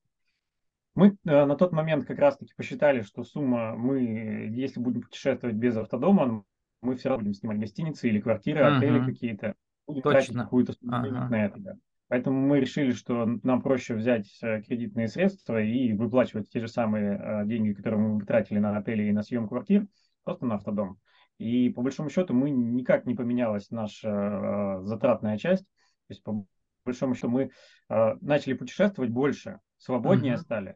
Мы 0.95 1.17
э, 1.25 1.45
на 1.45 1.55
тот 1.55 1.71
момент 1.71 2.05
как 2.05 2.17
раз-таки 2.19 2.53
посчитали, 2.55 3.01
что 3.01 3.23
сумма, 3.23 3.75
мы, 3.75 4.49
если 4.51 4.79
будем 4.79 5.01
путешествовать 5.01 5.55
без 5.55 5.77
автодома, 5.77 6.43
мы 6.81 6.95
все 6.95 7.09
равно 7.09 7.23
будем 7.23 7.33
снимать 7.33 7.59
гостиницы 7.59 8.09
или 8.09 8.19
квартиры, 8.19 8.61
uh-huh. 8.61 8.77
отели 8.77 9.05
какие-то, 9.05 9.55
будем 9.87 10.01
Точно. 10.01 10.19
тратить 10.19 10.35
какую-то 10.35 10.73
сумму 10.73 11.07
uh-huh. 11.07 11.29
на 11.29 11.45
это. 11.45 11.59
Да. 11.59 11.73
Поэтому 12.07 12.39
мы 12.47 12.59
решили, 12.59 12.91
что 12.91 13.25
нам 13.43 13.61
проще 13.61 13.93
взять 13.93 14.27
э, 14.41 14.61
кредитные 14.61 15.07
средства 15.07 15.61
и 15.61 15.93
выплачивать 15.93 16.49
те 16.49 16.59
же 16.59 16.67
самые 16.67 17.17
э, 17.17 17.45
деньги, 17.45 17.73
которые 17.73 17.99
мы 17.99 18.25
тратили 18.25 18.59
на 18.59 18.77
отели 18.77 19.03
и 19.03 19.11
на 19.11 19.21
съем 19.21 19.47
квартир, 19.47 19.87
просто 20.23 20.45
на 20.45 20.55
автодом. 20.55 20.99
И 21.37 21.69
по 21.69 21.81
большому 21.81 22.09
счету 22.09 22.33
мы 22.33 22.49
никак 22.49 23.05
не 23.05 23.15
поменялась 23.15 23.69
наша 23.69 24.79
затратная 24.83 25.37
часть. 25.37 25.63
То 25.63 26.13
есть 26.13 26.23
по 26.23 26.45
большому 26.83 27.13
счету 27.13 27.29
мы 27.29 27.51
начали 27.87 28.53
путешествовать 28.53 29.11
больше, 29.11 29.59
свободнее 29.77 30.33
uh-huh. 30.33 30.39
стали 30.39 30.75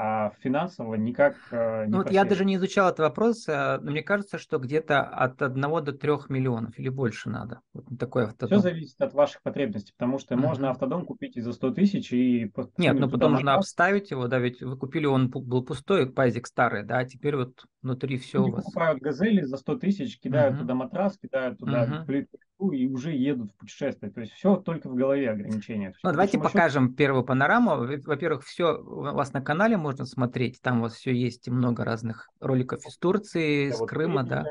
а 0.00 0.30
финансово 0.38 0.94
никак 0.94 1.34
э, 1.50 1.86
не 1.86 1.90
Ну, 1.90 1.98
вот 1.98 2.10
я 2.12 2.24
даже 2.24 2.44
не 2.44 2.54
изучал 2.54 2.86
этот 2.86 3.00
вопрос, 3.00 3.48
э, 3.48 3.78
но 3.82 3.90
мне 3.90 4.04
кажется, 4.04 4.38
что 4.38 4.58
где-то 4.58 5.02
от 5.02 5.42
1 5.42 5.60
до 5.60 5.92
3 5.92 6.10
миллионов 6.28 6.78
или 6.78 6.88
больше 6.88 7.28
надо. 7.28 7.62
Вот 7.74 7.86
такой 7.98 8.26
автодом. 8.26 8.60
Все 8.60 8.70
зависит 8.70 9.00
от 9.00 9.12
ваших 9.12 9.42
потребностей, 9.42 9.92
потому 9.98 10.20
что 10.20 10.36
uh-huh. 10.36 10.38
можно 10.38 10.70
автодом 10.70 11.04
купить 11.04 11.36
и 11.36 11.40
за 11.40 11.52
100 11.52 11.70
тысяч 11.72 12.12
и... 12.12 12.52
Нет, 12.76 12.96
но 12.96 13.10
потом 13.10 13.32
нужно 13.32 13.54
обставить 13.54 14.12
его, 14.12 14.28
да, 14.28 14.38
ведь 14.38 14.62
вы 14.62 14.76
купили, 14.76 15.06
он 15.06 15.30
был 15.30 15.64
пустой, 15.64 16.08
пазик 16.08 16.46
старый, 16.46 16.84
да, 16.84 16.98
а 16.98 17.04
теперь 17.04 17.34
вот 17.34 17.64
внутри 17.88 18.18
все 18.18 18.38
Они 18.40 18.50
у 18.50 18.52
вас. 18.52 18.64
покупают 18.64 19.00
газели 19.00 19.42
за 19.42 19.56
100 19.56 19.76
тысяч, 19.76 20.20
кидают 20.20 20.56
uh-huh. 20.56 20.60
туда 20.60 20.74
матрас, 20.74 21.18
кидают 21.18 21.58
туда 21.58 21.86
uh-huh. 21.86 22.06
плитку 22.06 22.72
и 22.72 22.86
уже 22.86 23.12
едут 23.14 23.52
в 23.52 23.56
путешествие. 23.56 24.10
То 24.12 24.20
есть 24.20 24.32
все 24.32 24.56
только 24.56 24.88
в 24.88 24.94
голове 24.94 25.30
ограничения. 25.30 25.94
Ну, 26.02 26.10
давайте 26.10 26.38
покажем 26.38 26.94
первую 26.94 27.24
панораму. 27.24 27.86
Во-первых, 28.04 28.44
все 28.44 28.76
у 28.76 29.02
вас 29.02 29.32
на 29.32 29.40
канале 29.40 29.76
можно 29.76 30.04
смотреть. 30.04 30.60
Там 30.60 30.80
у 30.80 30.82
вас 30.82 30.94
все 30.94 31.12
есть 31.12 31.48
много 31.48 31.84
разных 31.84 32.28
роликов 32.40 32.84
из 32.86 32.96
Турции, 32.98 33.68
из 33.68 33.78
Крыма, 33.78 34.24
да. 34.24 34.44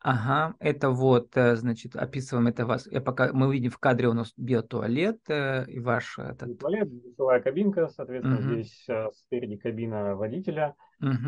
Ага, 0.00 0.54
это 0.58 0.90
вот, 0.90 1.36
э, 1.36 1.56
значит, 1.56 1.96
описываем 1.96 2.48
это 2.48 2.66
вас. 2.66 2.86
Я 2.86 3.00
пока 3.00 3.32
мы 3.32 3.52
видим 3.52 3.70
в 3.70 3.78
кадре 3.78 4.08
у 4.08 4.12
нас 4.12 4.32
биотуалет 4.36 5.18
э, 5.28 5.64
и 5.68 5.80
ваш 5.80 6.18
этот. 6.18 6.58
Туалет, 6.58 6.88
душевая 7.02 7.40
кабинка, 7.40 7.88
соответственно, 7.88 8.40
Мгм. 8.40 8.52
здесь 8.52 8.84
э, 8.88 9.08
спереди 9.14 9.56
кабина 9.56 10.16
водителя, 10.16 10.74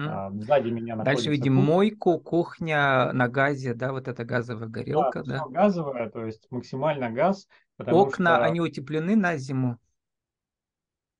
А, 0.06 0.30
сзади 0.30 0.68
меня 0.70 0.96
находится 0.96 1.14
Дальше 1.14 1.30
видим 1.30 1.54
кухня. 1.54 1.64
мойку, 1.66 2.18
кухня 2.18 3.12
на 3.12 3.28
газе, 3.28 3.74
да, 3.74 3.92
вот 3.92 4.08
эта 4.08 4.24
газовая 4.24 4.66
Да, 4.68 4.70
горелка, 4.70 5.22
да. 5.22 5.38
всё 5.38 5.48
газовое, 5.50 6.10
то 6.10 6.24
есть 6.26 6.46
максимально 6.50 7.10
газ, 7.10 7.48
Окна, 7.78 8.36
что 8.36 8.44
они 8.44 8.60
утеплены 8.60 9.16
на 9.16 9.36
зиму. 9.36 9.78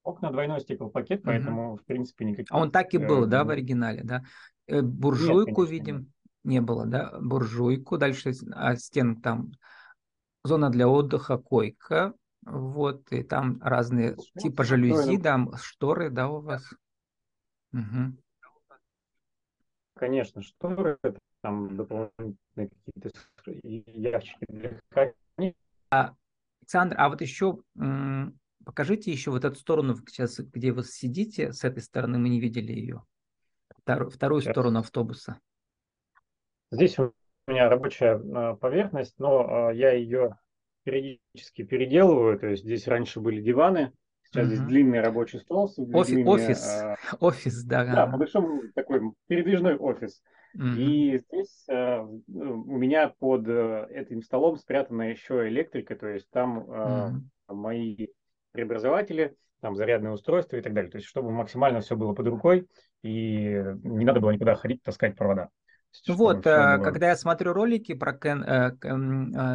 окна 0.04 0.30
двойной 0.30 0.61
стеклопакет, 0.61 1.23
поэтому, 1.25 1.76
в 1.76 1.84
принципе, 1.84 2.25
никаких... 2.26 2.50
А 2.52 2.61
он 2.61 2.70
так 2.70 2.94
и 2.94 2.99
был, 2.99 3.25
э, 3.25 3.26
да, 3.26 3.44
в 3.44 3.50
оригинале, 3.50 4.02
да? 4.04 4.23
Э, 4.66 4.80
Нет, 4.80 4.90
Буржуйку 5.00 5.62
нет. 5.62 5.70
видим, 5.70 6.12
не 6.44 6.61
было, 6.61 6.87
да? 6.87 7.12
Буржуйку, 7.20 7.96
дальше 7.99 8.32
а 8.52 8.76
стен 8.76 9.20
там 9.20 9.52
зона 10.44 10.70
для 10.70 10.88
отдыха, 10.88 11.38
койка, 11.38 12.14
вот, 12.42 13.11
и 13.12 13.23
там 13.23 13.61
разные 13.62 14.16
Шкаф 14.18 14.42
типа 14.42 14.64
жалюзи, 14.64 15.16
встроенным- 15.16 15.23
да, 15.23 15.34
м, 15.34 15.52
шторы, 15.56 16.11
да, 16.11 16.28
у 16.28 16.40
вас. 16.40 16.62
Мгм. 17.73 18.16
Конечно, 20.04 20.42
шторы, 20.42 20.99
там 21.40 21.78
дополнительные 21.78 22.37
какие-то 22.68 23.11
ящики 23.54 24.44
для 24.49 24.78
хранения. 24.90 25.54
Александр, 26.61 26.94
а 26.99 27.08
вот 27.08 27.23
еще 27.23 27.61
покажите 28.66 29.11
еще 29.11 29.30
вот 29.30 29.46
эту 29.46 29.54
сторону 29.54 29.96
сейчас, 30.06 30.40
где 30.40 30.73
вы 30.73 30.84
сидите, 30.84 31.54
с 31.54 31.64
этой 31.64 31.82
стороны 31.82 32.18
мы 32.18 32.28
не 32.28 32.38
видели 32.38 32.73
ее. 32.73 33.02
Вторую, 33.78 34.11
вторую 34.11 34.42
Сейчас. 34.42 34.52
сторону 34.52 34.80
автобуса. 34.80 35.40
Здесь 36.70 36.99
у 36.99 37.14
меня 37.46 37.70
рабочая 37.70 38.18
э, 38.18 38.56
поверхность, 38.56 39.18
но 39.18 39.70
э, 39.70 39.76
я 39.76 39.92
ее 39.92 40.37
периодически 40.82 41.62
переделываю. 41.62 42.38
То 42.38 42.49
есть 42.49 42.62
здесь 42.62 42.87
раньше 42.88 43.20
были 43.20 43.40
диваны, 43.40 43.94
сейчас 44.35 44.47
здесь 44.49 44.61
Мгм. 44.61 44.69
длинный 44.69 45.00
рабочий 45.00 45.38
стол 45.38 45.69
Офи- 45.69 45.79
выдвижными, 45.79 46.29
офис, 46.29 46.85
э, 46.93 46.97
офис, 47.21 47.64
да. 47.64 47.85
Да, 47.85 48.07
по 48.07 48.19
большому 48.19 48.62
такой 48.75 49.00
передвижной 49.29 49.76
офис. 49.76 50.23
Мгм. 50.55 50.79
И 50.79 51.19
здесь 51.19 51.64
э, 51.69 52.00
у 52.00 52.79
меня 52.79 53.09
под 53.19 53.47
э, 53.49 53.87
этим 53.91 54.23
столом 54.23 54.57
спрятана 54.57 55.11
еще 55.11 55.49
электрика, 55.49 55.95
то 55.95 56.09
есть 56.09 56.29
там 56.31 56.69
э, 56.71 57.11
Мгм. 57.11 57.31
мои 57.49 58.09
преобразователи, 58.53 59.37
там 59.61 59.76
зарядное 59.76 60.12
устройство 60.12 60.57
и 60.57 60.62
так 60.62 60.75
далее. 60.75 60.91
То 60.91 60.99
есть 60.99 61.07
чтобы 61.09 61.31
максимально 61.31 61.81
все 61.81 61.97
было 61.97 62.12
под 62.12 62.26
рукой 62.26 62.67
и 63.03 63.62
не 63.85 64.05
надо 64.05 64.21
было 64.21 64.31
никуда 64.31 64.55
ходить, 64.57 64.83
таскать 64.83 65.17
провода. 65.17 65.49
Ну 66.07 66.14
чтобы 66.14 66.19
вот, 66.25 66.43
было- 66.43 66.83
когда 66.83 67.09
я 67.09 67.17
смотрю 67.17 67.53
ролики 67.53 67.95
про 67.95 68.12
Кен, 68.14 68.45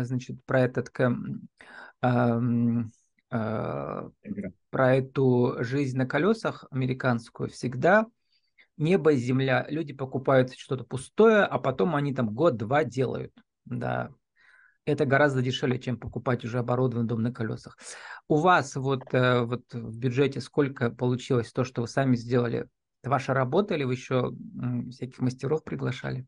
значит, 0.05 0.43
про 0.45 0.61
этот, 0.61 0.89
эм, 2.01 2.89
э, 3.31 4.09
про 4.69 4.95
эту 4.95 5.57
жизнь 5.59 5.97
на 5.97 6.05
колесах 6.05 6.65
американскую, 6.71 7.49
всегда 7.49 8.05
небо 8.77 9.13
и 9.13 9.17
земля. 9.17 9.65
Люди 9.69 9.93
покупают 9.93 10.53
что-то 10.53 10.83
пустое, 10.83 11.43
а 11.43 11.59
потом 11.59 11.95
они 11.95 12.13
там 12.13 12.33
год-два 12.33 12.83
делают. 12.83 13.33
Да, 13.65 14.11
это 14.85 15.05
гораздо 15.05 15.41
дешевле, 15.41 15.79
чем 15.79 15.97
покупать 15.97 16.43
уже 16.43 16.59
оборудованный 16.59 17.07
дом 17.07 17.21
на 17.21 17.31
колесах. 17.31 17.77
У 18.27 18.37
вас 18.37 18.75
вот, 18.75 19.13
э, 19.13 19.41
вот 19.41 19.71
в 19.73 19.97
бюджете 19.97 20.41
сколько 20.41 20.89
получилось 20.89 21.51
то, 21.51 21.63
что 21.63 21.81
вы 21.81 21.87
сами 21.87 22.15
сделали? 22.15 22.67
Это 23.01 23.11
ваша 23.11 23.33
работа 23.33 23.75
или 23.75 23.83
вы 23.83 23.93
еще 23.93 24.33
всяких 24.91 25.19
мастеров 25.19 25.63
приглашали? 25.63 26.25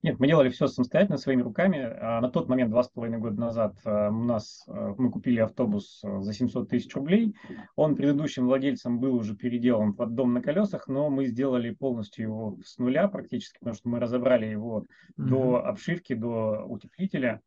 Нет, 0.00 0.20
мы 0.20 0.28
делали 0.28 0.48
все 0.48 0.68
самостоятельно, 0.68 1.18
своими 1.18 1.42
руками. 1.42 1.80
А 1.80 2.20
на 2.20 2.30
тот 2.30 2.48
момент, 2.48 2.70
два 2.70 2.84
с 2.84 2.88
половиной 2.88 3.18
года 3.18 3.40
назад, 3.40 3.76
э, 3.84 4.08
у 4.08 4.22
нас, 4.24 4.64
э, 4.68 4.94
мы 4.96 5.10
купили 5.10 5.40
автобус 5.40 6.00
э, 6.04 6.20
за 6.20 6.32
700 6.32 6.68
тысяч 6.68 6.94
рублей. 6.94 7.34
Он 7.74 7.96
предыдущим 7.96 8.46
владельцем 8.46 9.00
был 9.00 9.16
уже 9.16 9.34
переделан 9.34 9.94
под 9.94 10.14
дом 10.14 10.34
на 10.34 10.40
колесах, 10.40 10.86
но 10.86 11.10
мы 11.10 11.26
сделали 11.26 11.70
полностью 11.70 12.24
его 12.26 12.58
с 12.64 12.78
нуля 12.78 13.08
практически, 13.08 13.58
потому 13.58 13.74
что 13.74 13.88
мы 13.88 13.98
разобрали 13.98 14.46
его 14.46 14.84
до 15.16 15.58
Мгм. 15.58 15.66
обшивки, 15.66 16.14
до 16.14 16.64
утеплителя 16.64 17.40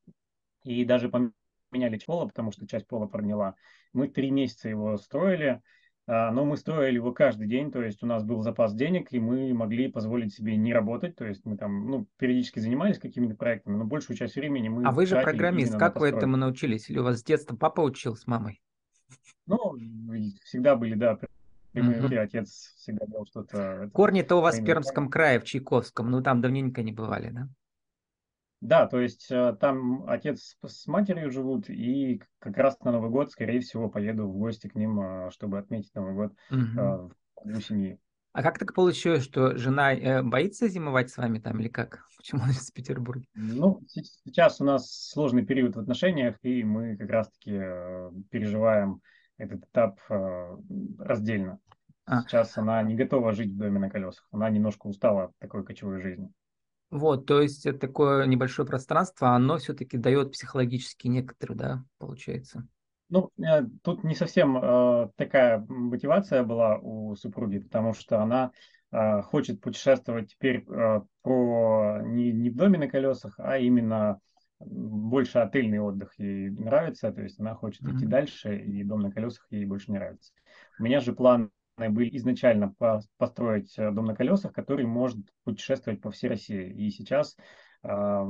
и 0.65 0.83
даже 0.83 1.09
поменяли 1.09 1.99
пола, 2.05 2.27
потому 2.27 2.51
что 2.51 2.67
часть 2.67 2.85
пола 2.85 3.07
прогнила. 3.07 3.55
Мы 3.93 4.09
три 4.09 4.29
месяца 4.29 4.67
его 4.67 4.97
строили, 4.97 5.61
но 6.07 6.45
мы 6.45 6.57
строили 6.57 6.95
его 6.95 7.11
каждый 7.13 7.47
день, 7.47 7.71
то 7.71 7.81
есть 7.81 8.03
у 8.03 8.05
нас 8.05 8.23
был 8.23 8.41
запас 8.41 8.73
денег, 8.73 9.11
и 9.11 9.19
мы 9.19 9.53
могли 9.53 9.89
позволить 9.89 10.33
себе 10.33 10.57
не 10.57 10.73
работать, 10.73 11.15
то 11.15 11.25
есть 11.25 11.45
мы 11.45 11.57
там, 11.57 11.89
ну, 11.89 12.07
периодически 12.17 12.59
занимались 12.59 12.99
какими-то 12.99 13.35
проектами, 13.35 13.77
но 13.77 13.85
большую 13.85 14.17
часть 14.17 14.35
времени 14.35 14.69
мы 14.69 14.83
А 14.83 14.91
вы 14.91 15.05
же 15.05 15.21
программист, 15.21 15.77
как 15.77 15.99
вы 15.99 16.09
этому 16.09 16.37
научились? 16.37 16.89
Или 16.89 16.99
у 16.99 17.03
вас 17.03 17.19
с 17.19 17.23
детства 17.23 17.55
папа 17.55 17.81
учил 17.81 18.15
с 18.15 18.27
мамой? 18.27 18.61
Ну, 19.45 19.75
всегда 20.43 20.75
были, 20.75 20.95
да, 20.95 21.17
прямые 21.71 21.99
руки, 22.01 22.15
отец 22.15 22.73
всегда 22.77 23.05
делал 23.05 23.25
что-то. 23.25 23.89
Корни-то 23.93 24.37
у 24.37 24.41
вас 24.41 24.59
в 24.59 24.65
Пермском 24.65 25.09
крае, 25.09 25.39
в 25.39 25.43
Чайковском, 25.43 26.09
ну 26.09 26.21
там 26.21 26.41
давненько 26.41 26.83
не 26.83 26.91
бывали, 26.91 27.29
да? 27.29 27.47
Да, 28.61 28.85
то 28.85 28.99
есть 28.99 29.31
э, 29.31 29.55
там 29.59 30.07
отец 30.07 30.55
с 30.63 30.85
матерью 30.85 31.31
живут, 31.31 31.69
и 31.69 32.21
как 32.37 32.57
раз 32.57 32.79
на 32.81 32.91
Новый 32.91 33.09
год, 33.09 33.31
скорее 33.31 33.59
всего, 33.59 33.89
поеду 33.89 34.27
в 34.27 34.37
гости 34.37 34.67
к 34.67 34.75
ним, 34.75 35.01
э, 35.01 35.29
чтобы 35.31 35.57
отметить 35.57 35.93
Новый 35.95 36.13
год 36.13 36.33
э, 36.51 37.09
в 37.43 37.61
семьи. 37.61 37.99
А 38.33 38.43
как 38.43 38.59
так 38.59 38.73
получилось, 38.73 39.23
что 39.23 39.57
жена 39.57 39.93
э, 39.93 40.21
боится 40.21 40.67
зимовать 40.67 41.09
с 41.09 41.17
вами 41.17 41.39
там 41.39 41.59
или 41.59 41.67
как? 41.67 42.05
Почему 42.17 42.43
она 42.43 42.51
из 42.51 42.69
Петербурга? 42.69 43.25
Ну, 43.33 43.81
се- 43.87 44.03
сейчас 44.03 44.61
у 44.61 44.63
нас 44.63 45.09
сложный 45.09 45.43
период 45.43 45.75
в 45.75 45.79
отношениях, 45.79 46.37
и 46.43 46.63
мы 46.63 46.95
как 46.97 47.09
раз-таки 47.09 47.51
э, 47.53 48.11
переживаем 48.29 49.01
этот 49.37 49.65
этап 49.65 49.99
э, 50.09 50.57
раздельно. 50.99 51.59
А. 52.05 52.21
Сейчас 52.21 52.57
она 52.57 52.81
не 52.83 52.95
готова 52.95 53.31
жить 53.31 53.51
в 53.51 53.57
доме 53.57 53.79
на 53.79 53.89
колесах, 53.89 54.27
она 54.31 54.49
немножко 54.49 54.87
устала 54.87 55.25
от 55.25 55.37
такой 55.39 55.65
кочевой 55.65 56.01
жизни. 56.01 56.29
Вот, 56.91 57.25
то 57.25 57.41
есть 57.41 57.65
это 57.65 57.79
такое 57.79 58.25
небольшое 58.27 58.67
пространство, 58.67 59.29
оно 59.29 59.57
все-таки 59.57 59.97
дает 59.97 60.33
психологически 60.33 61.07
некоторые, 61.07 61.57
да, 61.57 61.85
получается. 61.97 62.67
Ну, 63.09 63.29
э, 63.43 63.63
тут 63.83 64.03
не 64.03 64.15
совсем 64.15 64.57
э, 64.57 65.09
такая 65.17 65.65
мотивация 65.67 66.43
была 66.43 66.77
у 66.77 67.15
супруги, 67.15 67.59
потому 67.59 67.93
что 67.93 68.21
она 68.21 68.51
э, 68.91 69.21
хочет 69.23 69.59
путешествовать 69.59 70.31
теперь 70.31 70.63
э, 70.69 71.01
про 71.21 72.01
не, 72.03 72.31
не 72.31 72.49
в 72.49 72.55
доме 72.55 72.77
на 72.79 72.87
колесах, 72.87 73.35
а 73.37 73.57
именно 73.57 74.19
больше 74.59 75.39
отельный 75.39 75.79
отдых 75.79 76.13
ей 76.19 76.51
нравится, 76.51 77.11
то 77.11 77.21
есть 77.21 77.39
она 77.39 77.55
хочет 77.55 77.81
идти 77.87 78.05
Мгм. 78.05 78.11
дальше, 78.11 78.57
и 78.57 78.83
дом 78.83 79.01
на 79.01 79.11
колесах 79.11 79.45
ей 79.49 79.65
больше 79.65 79.91
не 79.91 79.97
нравится. 79.97 80.31
У 80.79 80.83
меня 80.83 81.01
же 81.01 81.13
планы 81.13 81.49
были 81.89 82.15
изначально 82.17 82.73
по- 82.77 83.01
построить 83.17 83.73
э, 83.77 83.91
дом 83.91 84.05
на 84.05 84.15
колесах, 84.15 84.53
который 84.53 84.85
может 84.85 85.17
путешествовать 85.43 86.01
по 86.01 86.11
всей 86.11 86.27
России. 86.27 86.69
И 86.69 86.89
сейчас 86.91 87.35
а, 87.83 88.27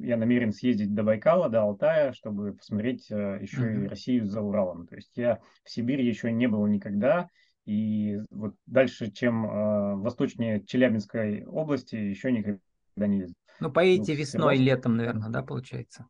я 0.00 0.16
намерен 0.16 0.52
съездить 0.52 0.94
до 0.94 1.02
Байкала, 1.02 1.48
до 1.48 1.62
Алтая, 1.62 2.12
чтобы 2.12 2.54
посмотреть 2.54 3.10
э, 3.10 3.38
еще 3.42 3.84
и. 3.84 3.86
Россию 3.86 4.26
за 4.26 4.40
Уралом. 4.40 4.86
То 4.86 4.96
есть 4.96 5.16
я 5.16 5.40
в 5.62 5.70
Сибири 5.70 6.06
еще 6.06 6.32
не 6.32 6.46
был 6.46 6.66
никогда, 6.66 7.28
и 7.66 8.18
вот 8.30 8.54
дальше, 8.66 9.10
чем 9.10 9.44
э, 9.44 9.94
восточнее 9.96 10.64
Челябинской 10.64 11.44
области, 11.44 11.96
еще 11.96 12.32
никогда 12.32 12.60
не 12.96 13.20
ездил. 13.20 13.36
Ну, 13.60 13.70
поедете 13.70 14.12
Ну, 14.12 14.18
весной 14.18 14.56
и 14.56 14.62
летом, 14.62 14.96
наверное, 14.96 15.28
да, 15.28 15.42
получается? 15.42 16.06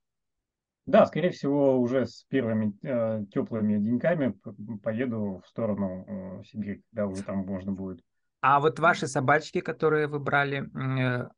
Да, 0.86 1.06
скорее 1.06 1.30
всего, 1.30 1.80
уже 1.80 2.06
с 2.06 2.24
первыми 2.24 2.74
э, 2.82 3.24
теплыми 3.32 3.78
деньками 3.78 4.38
поеду 4.82 5.40
в 5.42 5.48
сторону 5.48 6.04
э, 6.40 6.44
Сибири, 6.44 6.82
когда 6.90 7.06
уже 7.06 7.22
там 7.22 7.38
можно 7.38 7.72
будет. 7.72 8.02
А 8.42 8.60
вот 8.60 8.78
ваши 8.78 9.06
собачки, 9.06 9.60
которые 9.60 10.06
вы 10.06 10.20
брали, 10.20 10.68
э, 10.78 11.30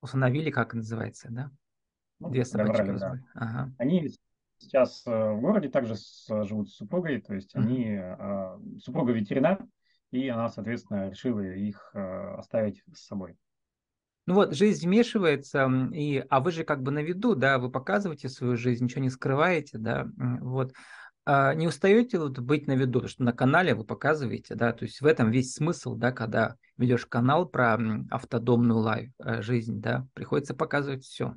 установили, 0.00 0.50
как 0.50 0.74
называется, 0.74 1.28
да? 1.30 1.50
Ну, 2.18 2.30
Две 2.30 2.44
собачки 2.44 2.78
добрали, 2.78 2.98
да. 2.98 3.18
Ага. 3.34 3.72
Они 3.78 4.10
сейчас 4.58 5.06
э, 5.06 5.10
в 5.32 5.40
городе 5.40 5.68
также 5.68 5.94
с- 5.94 6.26
живут 6.44 6.70
с 6.70 6.74
супругой, 6.74 7.20
то 7.20 7.34
есть 7.34 7.54
они, 7.54 7.98
э, 8.00 8.58
супруга 8.80 9.12
ветеринар, 9.12 9.64
и 10.10 10.28
она, 10.28 10.48
соответственно, 10.48 11.08
решила 11.10 11.40
их 11.40 11.90
э, 11.94 12.34
оставить 12.36 12.82
с 12.92 13.06
собой. 13.06 13.36
Ну 14.26 14.34
вот, 14.34 14.54
жизнь 14.54 14.86
вмешивается, 14.86 15.68
и, 15.92 16.24
а 16.28 16.40
вы 16.40 16.52
же 16.52 16.64
как 16.64 16.82
бы 16.82 16.90
на 16.92 17.00
виду, 17.02 17.34
да, 17.34 17.58
вы 17.58 17.70
показываете 17.70 18.28
свою 18.28 18.56
жизнь, 18.56 18.84
ничего 18.84 19.02
не 19.02 19.10
скрываете, 19.10 19.78
да, 19.78 20.06
вот. 20.16 20.72
А 21.26 21.54
не 21.54 21.68
устаете 21.68 22.18
вот 22.18 22.38
быть 22.38 22.66
на 22.66 22.72
виду, 22.72 22.94
потому 23.00 23.08
что 23.08 23.22
на 23.24 23.32
канале 23.32 23.74
вы 23.74 23.84
показываете, 23.84 24.54
да, 24.54 24.72
то 24.72 24.84
есть 24.84 25.00
в 25.00 25.06
этом 25.06 25.30
весь 25.30 25.54
смысл, 25.54 25.94
да, 25.94 26.12
когда 26.12 26.56
ведешь 26.76 27.06
канал 27.06 27.46
про 27.48 27.78
автодомную 28.10 28.78
life 28.78 29.12
э, 29.18 29.42
жизнь, 29.42 29.80
да, 29.80 30.06
приходится 30.14 30.54
показывать 30.54 31.04
все. 31.04 31.36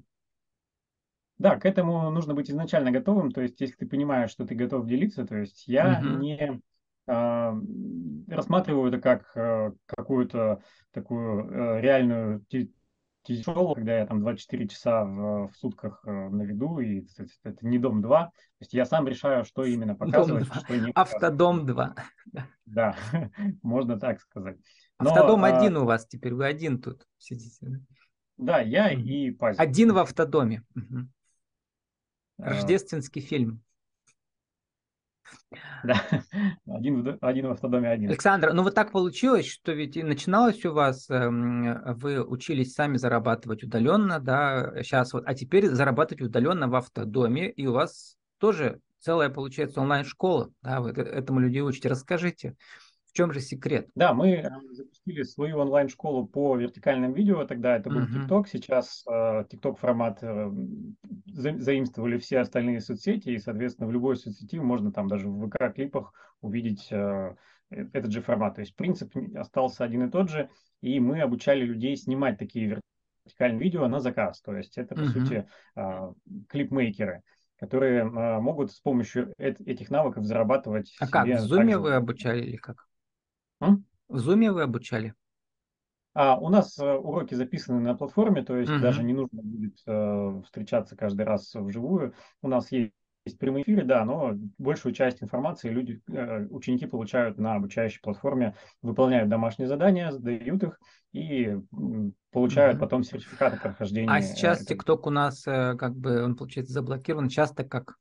Да, 1.38 1.58
к 1.60 1.66
этому 1.66 2.10
нужно 2.12 2.34
быть 2.36 2.50
изначально 2.50 2.92
готовым, 2.92 3.32
то 3.32 3.42
есть 3.42 3.60
если 3.60 3.76
ты 3.76 3.88
понимаешь, 3.88 4.30
что 4.32 4.46
ты 4.46 4.56
готов 4.56 4.86
делиться, 4.86 5.26
то 5.26 5.36
есть 5.36 5.68
я 5.68 6.02
Мгм. 6.02 6.02
не 6.02 6.62
рассматриваю 7.06 8.88
это 8.88 9.00
как 9.00 9.36
э, 9.36 9.74
какую-то 9.86 10.62
такую 10.92 11.50
э, 11.50 11.82
реальную 11.82 12.46
тяжело, 13.24 13.74
когда 13.74 14.00
я 14.00 14.06
там 14.06 14.22
24 14.22 14.68
часа 14.68 15.04
в, 15.06 15.50
в 15.50 15.56
сутках 15.56 16.02
э, 16.06 16.12
на 16.12 16.44
виду, 16.44 16.80
и 16.80 17.02
это, 17.02 17.26
это 17.44 17.68
не 17.68 17.78
дом 17.78 18.02
2. 18.02 18.26
То 18.26 18.32
есть 18.60 18.74
я 18.74 18.86
сам 18.86 19.08
решаю, 19.08 19.46
что 19.46 19.64
именно 19.64 19.96
показывать, 19.96 20.46
что 20.46 20.78
не 20.78 20.92
Автодом 20.94 21.66
2. 21.66 21.96
Да, 22.66 22.96
можно 23.62 24.00
так 24.00 24.20
сказать. 24.22 24.58
Но, 25.00 25.10
Автодом 25.10 25.44
а... 25.46 25.48
один 25.48 25.78
у 25.78 25.86
вас 25.86 26.06
теперь, 26.06 26.34
вы 26.34 26.46
один 26.46 26.82
тут 26.82 27.08
сидите. 27.18 27.66
Да, 28.38 28.58
да 28.58 28.60
я 28.60 28.92
и 28.92 29.32
Пазик. 29.32 29.60
Один 29.60 29.94
в 29.94 29.98
автодоме. 29.98 30.64
Угу. 30.76 31.08
Рождественский 32.38 33.22
фильм. 33.22 33.64
Да, 35.84 36.02
один, 36.66 37.18
один 37.22 37.48
в 37.48 37.52
автодоме 37.52 37.90
один. 37.90 38.10
Александр, 38.10 38.54
ну 38.54 38.64
вот 38.64 38.74
так 38.74 38.92
получилось, 38.92 39.48
что 39.48 39.74
ведь 39.74 39.98
и 39.98 40.04
начиналось 40.04 40.64
у 40.66 40.74
вас, 40.74 41.10
эм, 41.10 41.82
вы 41.96 42.24
учились 42.24 42.74
сами 42.74 42.98
зарабатывать 42.98 43.64
удаленно, 43.64 44.20
да, 44.20 44.72
сейчас 44.82 45.14
вот, 45.14 45.24
а 45.26 45.34
теперь 45.34 45.68
зарабатывать 45.68 46.22
удаленно 46.22 46.68
в 46.68 46.76
автодоме, 46.76 47.50
и 47.50 47.68
у 47.68 47.74
вас 47.74 48.18
тоже 48.40 48.80
целая, 49.00 49.30
получается, 49.30 49.82
онлайн-школа, 49.82 50.52
да, 50.62 50.80
вы 50.80 50.92
этому 50.92 51.40
людей 51.40 51.62
учите. 51.62 51.90
Расскажите, 51.90 52.56
в 53.14 53.16
чем 53.16 53.32
же 53.32 53.42
секрет? 53.42 53.90
Да, 53.94 54.14
мы 54.16 54.32
э, 54.32 54.50
запустили 54.72 55.22
свою 55.22 55.60
онлайн-школу 55.60 56.26
по 56.26 56.58
вертикальным 56.58 57.14
видео, 57.14 57.46
тогда 57.46 57.78
это 57.78 57.92
был 57.92 58.02
uh-huh. 58.02 58.28
TikTok, 58.28 58.46
сейчас 58.52 59.06
э, 59.08 59.46
TikTok 59.52 59.76
формат 59.76 60.18
э, 60.24 60.52
заимствовали 61.28 62.18
все 62.18 62.40
остальные 62.40 62.82
соцсети, 62.82 63.30
и, 63.30 63.38
соответственно, 63.38 63.88
в 63.88 63.92
любой 63.92 64.18
соцсети 64.18 64.58
можно 64.58 64.92
там 64.92 65.08
даже 65.08 65.28
в 65.28 65.48
ВК-клипах 65.48 66.12
увидеть 66.42 66.88
э, 66.92 67.36
этот 67.70 68.12
же 68.12 68.22
формат. 68.22 68.56
То 68.56 68.62
есть 68.62 68.76
принцип 68.76 69.14
остался 69.36 69.84
один 69.84 70.08
и 70.08 70.12
тот 70.12 70.32
же, 70.32 70.50
и 70.82 71.00
мы 71.00 71.22
обучали 71.22 71.64
людей 71.64 71.96
снимать 71.96 72.40
такие 72.40 72.82
вертикальные 73.28 73.62
видео 73.62 73.88
на 73.88 74.00
заказ. 74.00 74.42
То 74.42 74.56
есть 74.56 74.80
это, 74.80 74.96
по 74.96 75.02
uh-huh. 75.02 75.10
сути, 75.10 75.48
э, 75.76 76.14
клипмейкеры 76.50 77.22
которые 77.60 78.02
а, 78.02 78.42
могут 78.42 78.74
с 78.74 78.80
помощью 78.82 79.34
этих 79.38 79.90
навыков 79.90 80.26
зарабатывать. 80.26 80.94
А 81.00 81.08
как, 81.08 81.28
в 81.28 81.30
Zoom 81.30 81.78
вы 81.78 81.94
обучали 81.94 82.42
или 82.42 82.58
как? 82.58 82.88
В 84.08 84.18
Zoom 84.18 84.52
вы 84.52 84.62
обучали? 84.62 85.14
А, 86.14 86.38
у 86.38 86.50
нас 86.50 86.78
э, 86.78 86.94
уроки 86.94 87.34
записаны 87.34 87.80
на 87.80 87.96
платформе, 87.96 88.44
то 88.44 88.56
есть 88.56 88.72
угу. 88.72 88.80
даже 88.80 89.04
не 89.04 89.14
нужно 89.14 89.42
будет 89.42 89.80
э, 89.88 90.42
встречаться 90.46 90.96
каждый 90.96 91.26
раз 91.26 91.54
вживую. 91.56 92.14
У 92.42 92.48
нас 92.48 92.72
есть 92.72 92.94
есть 93.26 93.40
прямые 93.40 93.64
эфиры, 93.64 93.86
да, 93.86 94.04
но 94.04 94.34
большую 94.58 94.94
часть 94.94 95.24
информации 95.24 95.70
люди, 95.70 96.02
э, 96.10 96.46
ученики 96.50 96.86
получают 96.86 97.38
на 97.38 97.56
обучающей 97.56 98.02
платформе, 98.02 98.54
выполняют 98.82 99.30
домашние 99.30 99.70
задания, 99.70 100.12
сдают 100.12 100.62
их 100.62 100.80
и 101.14 101.58
получают 102.32 102.76
угу. 102.76 102.82
потом 102.82 103.04
сертификаты 103.04 103.58
прохождения. 103.58 104.12
А 104.12 104.22
сейчас 104.22 104.66
ТикТок 104.66 105.08
у 105.08 105.10
нас 105.10 105.44
как 105.44 105.96
бы, 105.96 106.22
он 106.22 106.36
получается 106.36 106.74
заблокирован, 106.74 107.30
часто 107.30 107.64
как? 107.64 107.96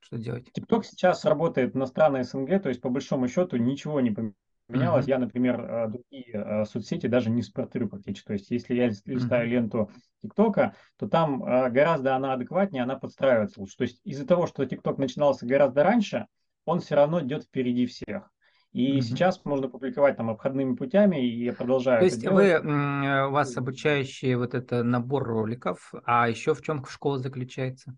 Что 0.00 0.16
делать? 0.16 0.50
ТикТок 0.50 0.86
сейчас 0.86 1.26
работает 1.26 1.74
на 1.74 1.84
страны 1.84 2.24
СНГ, 2.24 2.62
то 2.62 2.70
есть 2.70 2.80
по 2.80 2.88
большому 2.88 3.28
счету 3.28 3.58
ничего 3.58 4.00
не 4.00 4.12
поменялось 4.12 4.34
менялось. 4.68 5.06
Mm-hmm. 5.06 5.10
Я, 5.10 5.18
например, 5.18 5.60
э, 5.60 5.88
другие 5.88 6.32
э, 6.32 6.64
соцсети 6.64 7.06
даже 7.06 7.30
не 7.30 7.42
смотрю 7.42 7.88
практически. 7.88 8.26
То 8.26 8.32
есть, 8.34 8.50
если 8.50 8.74
я 8.74 8.88
листаю 8.88 9.46
mm-hmm. 9.46 9.50
ленту 9.50 9.90
ТикТока, 10.22 10.74
то 10.98 11.08
там 11.08 11.44
э, 11.44 11.70
гораздо 11.70 12.16
она 12.16 12.32
адекватнее, 12.34 12.82
она 12.82 12.96
подстраивается 12.96 13.60
лучше. 13.60 13.76
То 13.76 13.84
есть, 13.84 14.00
из-за 14.04 14.26
того, 14.26 14.46
что 14.46 14.64
ТикТок 14.64 14.98
начинался 14.98 15.46
гораздо 15.46 15.82
раньше, 15.82 16.26
он 16.64 16.80
все 16.80 16.94
равно 16.94 17.20
идет 17.20 17.44
впереди 17.44 17.86
всех. 17.86 18.30
И 18.72 18.98
mm-hmm. 18.98 19.02
сейчас 19.02 19.44
можно 19.44 19.68
публиковать 19.68 20.16
там 20.16 20.30
обходными 20.30 20.74
путями, 20.74 21.24
и 21.24 21.44
я 21.44 21.52
продолжаю. 21.52 22.00
То 22.00 22.06
есть 22.06 22.26
вы, 22.26 22.58
у 22.58 23.30
вас 23.30 23.56
обучающий 23.56 24.34
вот 24.34 24.54
это 24.54 24.82
набор 24.82 25.22
роликов, 25.24 25.92
а 26.04 26.28
еще 26.28 26.54
в 26.54 26.62
чем 26.62 26.84
школа 26.84 27.18
заключается? 27.18 27.96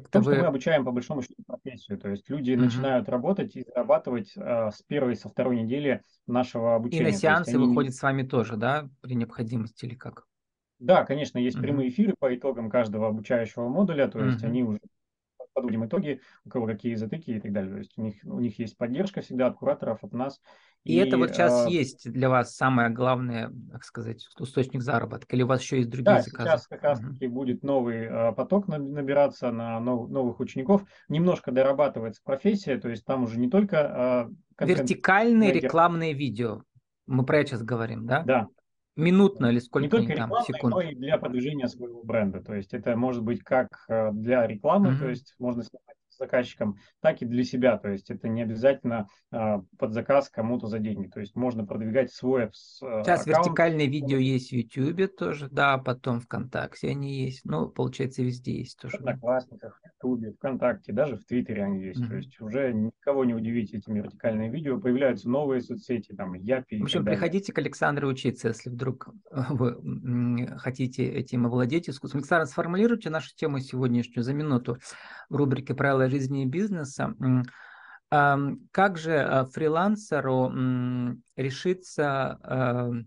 Как 0.00 0.10
то 0.10 0.20
вы... 0.20 0.32
что 0.32 0.42
мы 0.42 0.48
обучаем 0.48 0.84
по 0.84 0.92
большому 0.92 1.22
счету 1.22 1.42
профессию. 1.46 1.98
То 1.98 2.08
есть 2.08 2.28
люди 2.28 2.52
uh-huh. 2.52 2.56
начинают 2.56 3.08
работать 3.08 3.56
и 3.56 3.64
зарабатывать 3.64 4.32
э, 4.36 4.70
с 4.70 4.82
первой, 4.82 5.16
со 5.16 5.28
второй 5.28 5.62
недели 5.62 6.02
нашего 6.26 6.74
обучения. 6.74 7.08
И 7.08 7.12
на 7.12 7.18
сеансы 7.18 7.54
они... 7.54 7.66
выходят 7.66 7.94
с 7.94 8.02
вами 8.02 8.22
тоже, 8.22 8.56
да, 8.56 8.88
при 9.00 9.14
необходимости 9.14 9.84
или 9.84 9.94
как? 9.94 10.24
Да, 10.78 11.04
конечно, 11.04 11.38
есть 11.38 11.56
uh-huh. 11.56 11.62
прямые 11.62 11.88
эфиры 11.88 12.14
по 12.18 12.34
итогам 12.34 12.70
каждого 12.70 13.08
обучающего 13.08 13.68
модуля, 13.68 14.08
то 14.08 14.24
есть 14.24 14.42
uh-huh. 14.42 14.46
они 14.46 14.62
уже 14.62 14.80
подводим 15.58 15.86
итоги, 15.86 16.20
у 16.44 16.50
кого 16.50 16.66
какие 16.66 16.94
затыки 16.94 17.32
и 17.32 17.40
так 17.40 17.52
далее. 17.52 17.72
То 17.72 17.78
есть 17.78 17.98
у 17.98 18.02
них, 18.02 18.14
у 18.24 18.40
них 18.40 18.58
есть 18.58 18.76
поддержка 18.76 19.20
всегда 19.20 19.48
от 19.48 19.56
кураторов, 19.56 20.02
от 20.02 20.12
нас. 20.12 20.40
И, 20.84 20.94
и 20.94 20.96
это 20.96 21.18
вот 21.18 21.30
сейчас 21.30 21.66
э, 21.66 21.70
есть 21.70 22.10
для 22.10 22.28
вас 22.28 22.54
самое 22.54 22.90
главное, 22.90 23.52
так 23.72 23.84
сказать, 23.84 24.24
источник 24.38 24.82
заработка, 24.82 25.34
или 25.34 25.42
у 25.42 25.46
вас 25.46 25.60
еще 25.60 25.78
есть 25.78 25.90
другие 25.90 26.16
да, 26.16 26.22
заказы? 26.22 26.48
сейчас 26.48 26.66
как 26.66 26.82
раз-таки 26.82 27.26
угу. 27.26 27.34
будет 27.34 27.62
новый 27.62 28.06
э, 28.06 28.32
поток 28.32 28.68
набираться 28.68 29.50
на 29.50 29.80
нов, 29.80 30.08
новых 30.08 30.40
учеников. 30.40 30.84
Немножко 31.08 31.52
дорабатывается 31.52 32.22
профессия, 32.24 32.78
то 32.78 32.88
есть 32.88 33.04
там 33.04 33.24
уже 33.24 33.38
не 33.38 33.50
только... 33.50 34.28
Э, 34.60 34.64
Вертикальные 34.64 35.52
рекламные 35.52 36.14
видео. 36.14 36.62
Мы 37.06 37.24
про 37.24 37.38
это 37.38 37.50
сейчас 37.50 37.62
говорим, 37.62 38.06
да? 38.06 38.22
Да, 38.24 38.48
минутно 38.98 39.46
или 39.46 39.60
сколько 39.60 39.84
не 39.84 39.88
только 39.88 40.16
там, 40.16 40.30
секунд? 40.46 40.74
но 40.74 40.80
и 40.82 40.94
для 40.94 41.16
продвижения 41.18 41.68
своего 41.68 42.02
бренда. 42.02 42.42
То 42.42 42.54
есть 42.54 42.74
это 42.74 42.96
может 42.96 43.22
быть 43.22 43.42
как 43.42 43.68
э, 43.88 44.10
для 44.12 44.46
рекламы, 44.46 44.90
mm-hmm. 44.90 44.98
то 44.98 45.08
есть 45.08 45.34
можно 45.38 45.62
снимать 45.62 45.97
заказчикам, 46.18 46.76
так 47.00 47.22
и 47.22 47.26
для 47.26 47.44
себя. 47.44 47.78
То 47.78 47.88
есть 47.88 48.10
это 48.10 48.28
не 48.28 48.42
обязательно 48.42 49.08
а, 49.30 49.62
под 49.78 49.92
заказ 49.92 50.28
кому-то 50.28 50.66
за 50.66 50.78
деньги. 50.78 51.08
То 51.08 51.20
есть 51.20 51.36
можно 51.36 51.66
продвигать 51.66 52.12
свой 52.12 52.44
э, 52.44 52.50
Сейчас 52.52 53.22
аккаунт. 53.22 53.46
вертикальные 53.46 53.86
видео 53.88 54.18
есть 54.18 54.50
в 54.50 54.52
YouTube 54.52 55.16
тоже, 55.16 55.48
да, 55.50 55.78
потом 55.78 56.20
ВКонтакте 56.20 56.88
они 56.88 57.24
есть. 57.24 57.44
Ну, 57.44 57.68
получается, 57.68 58.22
везде 58.22 58.58
есть 58.58 58.78
тоже. 58.78 58.96
В 58.96 59.00
Одноклассниках, 59.00 59.80
в 59.80 60.06
YouTube, 60.06 60.36
ВКонтакте, 60.36 60.92
даже 60.92 61.16
в 61.16 61.24
Твиттере 61.24 61.64
они 61.64 61.82
есть. 61.82 62.00
Mm-hmm. 62.00 62.08
То 62.08 62.16
есть 62.16 62.40
уже 62.40 62.72
никого 62.72 63.24
не 63.24 63.34
удивить 63.34 63.72
этими 63.74 64.00
вертикальными 64.00 64.48
видео. 64.48 64.80
Появляются 64.80 65.28
новые 65.28 65.60
соцсети, 65.60 66.12
там, 66.14 66.34
Япи 66.34 66.80
В 66.80 66.84
общем, 66.84 67.04
приходите 67.04 67.52
к 67.52 67.58
Александру 67.58 68.08
учиться, 68.08 68.48
если 68.48 68.70
вдруг 68.70 69.08
вы 69.30 70.48
хотите 70.56 71.04
этим 71.04 71.46
овладеть 71.46 71.88
искусством. 71.88 72.20
Александр, 72.20 72.46
сформулируйте 72.46 73.10
нашу 73.10 73.34
тему 73.36 73.60
сегодняшнюю 73.60 74.24
за 74.24 74.32
минуту 74.32 74.78
в 75.28 75.36
рубрике 75.36 75.74
«Правила 75.74 76.06
жизни 76.08 76.42
и 76.42 76.46
бизнеса». 76.46 77.14
Как 78.10 78.96
же 78.96 79.12
э, 79.12 79.44
фрилансеру 79.46 80.50
решиться 81.36 83.04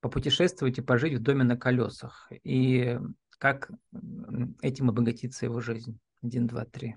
попутешествовать 0.00 0.78
и 0.78 0.82
пожить 0.82 1.14
в 1.14 1.22
доме 1.22 1.44
на 1.44 1.56
колесах? 1.56 2.28
И 2.42 2.98
как 3.38 3.70
этим 4.60 4.88
обогатиться 4.88 5.46
его 5.46 5.60
жизнь? 5.60 6.00
Один, 6.22 6.48
два, 6.48 6.64
три. 6.64 6.96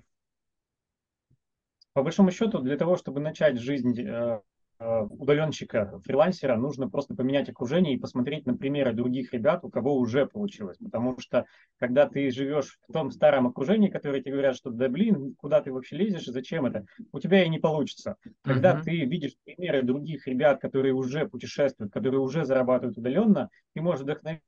По 1.92 2.02
большому 2.02 2.32
счету, 2.32 2.58
для 2.58 2.76
того, 2.76 2.96
чтобы 2.96 3.20
начать 3.20 3.58
жизнь 3.58 3.98
э, 4.00 4.02
Э, 4.26 4.40
удаленщика, 4.78 6.00
фрилансера, 6.04 6.56
нужно 6.56 6.90
просто 6.90 7.14
поменять 7.14 7.48
окружение 7.48 7.94
и 7.94 7.98
посмотреть 7.98 8.46
на 8.46 8.56
примеры 8.56 8.92
других 8.92 9.32
ребят, 9.32 9.64
у 9.64 9.70
кого 9.70 9.96
уже 9.96 10.26
получилось. 10.26 10.76
Потому 10.78 11.18
что, 11.18 11.46
когда 11.78 12.06
ты 12.06 12.30
живешь 12.30 12.78
в 12.88 12.92
том 12.92 13.10
старом 13.10 13.46
окружении, 13.46 13.88
которое 13.88 14.20
тебе 14.20 14.32
говорят, 14.32 14.56
что 14.56 14.70
да 14.70 14.88
блин, 14.88 15.34
куда 15.38 15.62
ты 15.62 15.72
вообще 15.72 15.96
лезешь, 15.96 16.26
зачем 16.26 16.66
это, 16.66 16.84
у 17.12 17.20
тебя 17.20 17.42
и 17.42 17.48
не 17.48 17.58
получится. 17.58 18.16
Когда 18.42 18.76
uh-huh. 18.76 18.82
ты 18.82 19.04
видишь 19.04 19.36
примеры 19.44 19.82
других 19.82 20.26
ребят, 20.26 20.60
которые 20.60 20.92
уже 20.92 21.26
путешествуют, 21.26 21.92
которые 21.92 22.20
уже 22.20 22.44
зарабатывают 22.44 22.98
удаленно, 22.98 23.48
ты 23.74 23.80
можешь 23.80 24.02
вдохновиться 24.02 24.42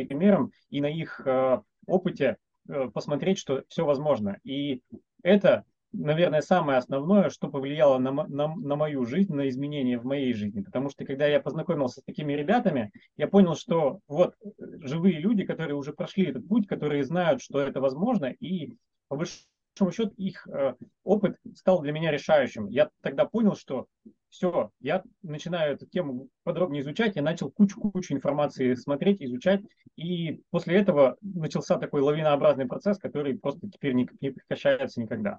их 0.00 0.08
примером 0.08 0.52
и 0.68 0.80
на 0.80 0.86
их 0.86 1.22
э, 1.24 1.60
опыте 1.86 2.36
э, 2.68 2.90
посмотреть, 2.90 3.38
что 3.38 3.64
все 3.68 3.86
возможно. 3.86 4.38
И 4.44 4.82
это 5.22 5.64
наверное, 5.92 6.40
самое 6.40 6.78
основное, 6.78 7.30
что 7.30 7.48
повлияло 7.48 7.98
на, 7.98 8.12
на, 8.12 8.54
на 8.54 8.76
мою 8.76 9.04
жизнь, 9.04 9.34
на 9.34 9.48
изменения 9.48 9.98
в 9.98 10.04
моей 10.04 10.32
жизни. 10.32 10.62
Потому 10.62 10.90
что, 10.90 11.04
когда 11.04 11.26
я 11.26 11.40
познакомился 11.40 12.00
с 12.00 12.04
такими 12.04 12.32
ребятами, 12.32 12.92
я 13.16 13.28
понял, 13.28 13.54
что 13.54 14.00
вот 14.08 14.34
э, 14.44 14.48
живые 14.80 15.18
люди, 15.18 15.44
которые 15.44 15.76
уже 15.76 15.92
прошли 15.92 16.26
этот 16.26 16.48
путь, 16.48 16.66
которые 16.66 17.04
знают, 17.04 17.42
что 17.42 17.60
это 17.60 17.80
возможно, 17.80 18.26
и 18.26 18.76
по 19.08 19.16
большому 19.16 19.92
счету 19.92 20.12
их 20.16 20.46
э, 20.48 20.74
опыт 21.04 21.36
стал 21.54 21.82
для 21.82 21.92
меня 21.92 22.10
решающим. 22.10 22.68
Я 22.68 22.90
тогда 23.02 23.24
понял, 23.26 23.54
что 23.54 23.86
все, 24.32 24.70
я 24.80 25.02
начинаю 25.22 25.74
эту 25.74 25.86
тему 25.86 26.28
подробнее 26.42 26.82
изучать, 26.82 27.16
я 27.16 27.22
начал 27.22 27.50
кучу-кучу 27.50 28.14
информации 28.14 28.74
смотреть, 28.74 29.20
изучать, 29.20 29.60
и 29.96 30.40
после 30.50 30.76
этого 30.76 31.18
начался 31.20 31.78
такой 31.78 32.00
лавинообразный 32.00 32.66
процесс, 32.66 32.98
который 32.98 33.38
просто 33.38 33.68
теперь 33.70 33.92
не, 33.92 34.08
не 34.22 34.30
прекращается 34.30 35.02
никогда. 35.02 35.36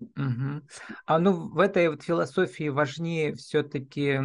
Угу. 0.00 0.62
А 1.06 1.18
ну 1.18 1.48
в 1.48 1.58
этой 1.58 1.88
вот 1.88 2.02
философии 2.02 2.68
важнее 2.68 3.34
все-таки 3.34 4.18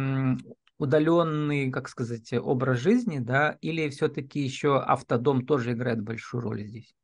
удаленный, 0.78 1.70
как 1.70 1.88
сказать, 1.88 2.32
образ 2.32 2.78
жизни, 2.78 3.18
да, 3.18 3.56
или 3.60 3.88
все-таки 3.88 4.40
еще 4.40 4.80
автодом 4.80 5.46
тоже 5.46 5.72
играет 5.72 6.02
большую 6.02 6.42
роль 6.42 6.62
здесь? 6.62 6.94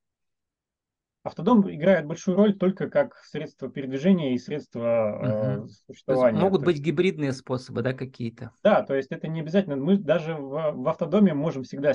Автодом 1.23 1.71
играет 1.71 2.07
большую 2.07 2.37
роль 2.37 2.57
только 2.57 2.89
как 2.89 3.15
средство 3.17 3.69
передвижения 3.69 4.35
и 4.35 4.39
средство 4.39 5.19
угу. 5.19 5.67
э, 5.67 5.69
существования. 5.87 6.41
могут 6.41 6.61
то 6.61 6.67
быть 6.67 6.77
есть... 6.77 6.87
гибридные 6.87 7.33
способы, 7.33 7.83
да, 7.83 7.93
какие-то? 7.93 8.53
Да, 8.65 8.83
то 8.83 8.95
есть 8.95 9.13
это 9.13 9.29
не 9.29 9.41
обязательно. 9.41 9.77
Мы 9.77 9.99
даже 9.99 10.35
в, 10.35 10.73
в 10.73 10.89
автодоме 10.89 11.35
можем 11.35 11.63
всегда 11.65 11.93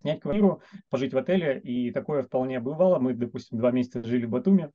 снять 0.00 0.20
квартиру, 0.20 0.60
пожить 0.90 1.14
в 1.14 1.18
отеле, 1.18 1.60
и 1.60 1.92
такое 1.92 2.24
вполне 2.24 2.58
бывало. 2.58 2.98
Мы, 2.98 3.14
допустим, 3.14 3.58
два 3.58 3.70
месяца 3.70 4.02
жили 4.02 4.26
в 4.26 4.30
Батуми, 4.30 4.70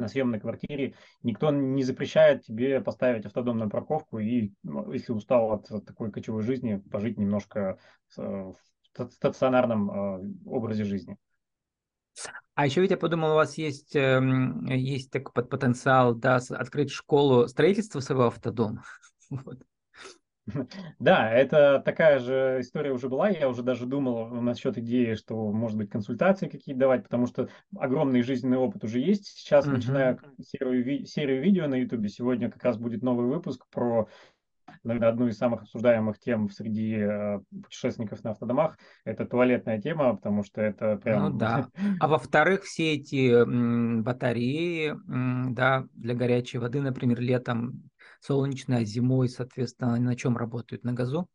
на 0.00 0.08
съемной 0.08 0.40
квартире, 0.40 0.94
никто 1.22 1.50
не 1.50 1.82
запрещает 1.82 2.44
тебе 2.44 2.80
поставить 2.80 3.26
автодом 3.26 3.58
на 3.58 3.68
парковку 3.68 4.18
и, 4.18 4.52
ну, 4.62 4.90
если 4.92 5.12
устал 5.12 5.52
от 5.52 5.68
такой 5.84 6.10
кочевой 6.10 6.42
жизни, 6.42 6.82
пожить 6.90 7.18
немножко 7.18 7.78
в 8.16 8.56
стационарном 9.10 9.90
э, 9.90 10.32
образе 10.46 10.84
жизни. 10.84 11.16
А 12.54 12.66
еще 12.66 12.80
ведь 12.80 12.90
я 12.90 12.96
подумал, 12.96 13.32
у 13.32 13.36
вас 13.36 13.56
есть, 13.56 13.96
эм, 13.96 14.66
есть 14.66 15.10
такой 15.10 15.44
потенциал 15.44 16.14
да, 16.14 16.40
открыть 16.50 16.90
школу 16.90 17.48
строительства 17.48 18.00
своего 18.00 18.26
автодома. 18.26 18.84
Вот. 19.30 19.62
Да, 20.98 21.30
это 21.30 21.82
такая 21.84 22.18
же 22.18 22.58
история 22.60 22.92
уже 22.92 23.08
была. 23.08 23.28
Я 23.28 23.48
уже 23.48 23.62
даже 23.62 23.86
думал 23.86 24.28
насчет 24.28 24.78
идеи, 24.78 25.14
что, 25.14 25.50
может 25.52 25.76
быть, 25.76 25.90
консультации 25.90 26.48
какие-то 26.48 26.80
давать, 26.80 27.04
потому 27.04 27.26
что 27.26 27.48
огромный 27.76 28.22
жизненный 28.22 28.58
опыт 28.58 28.84
уже 28.84 29.00
есть. 29.00 29.26
Сейчас 29.26 29.66
uh-huh. 29.66 29.72
начинаю 29.72 30.20
серию, 30.42 31.06
серию 31.06 31.42
видео 31.42 31.66
на 31.66 31.76
YouTube. 31.76 32.08
Сегодня 32.08 32.50
как 32.50 32.62
раз 32.64 32.76
будет 32.76 33.02
новый 33.02 33.26
выпуск 33.26 33.66
про 33.70 34.08
наверное, 34.84 35.08
одну 35.10 35.28
из 35.28 35.36
самых 35.36 35.62
обсуждаемых 35.62 36.18
тем 36.18 36.48
среди 36.50 36.96
э, 36.96 37.40
путешественников 37.62 38.22
на 38.24 38.30
автодомах– 38.30 38.78
это 39.04 39.26
туалетная 39.26 39.80
тема, 39.80 40.14
потому 40.14 40.42
что 40.42 40.60
это 40.60 40.96
прям… 40.96 41.32
Ну 41.32 41.38
да. 41.38 41.68
А 42.00 42.08
во-вторых, 42.08 42.64
все 42.64 42.94
эти 42.94 43.30
м, 43.30 44.02
батареи 44.02 44.90
м, 44.90 45.54
да, 45.54 45.84
для 45.94 46.14
горячей 46.14 46.58
воды, 46.58 46.80
например, 46.80 47.20
летом 47.20 47.90
солнечная, 48.20 48.84
зимой, 48.84 49.28
соответственно, 49.28 49.96
на 49.96 50.16
чем 50.16 50.36
работают? 50.36 50.84
На 50.84 50.92
газу? 50.92 51.28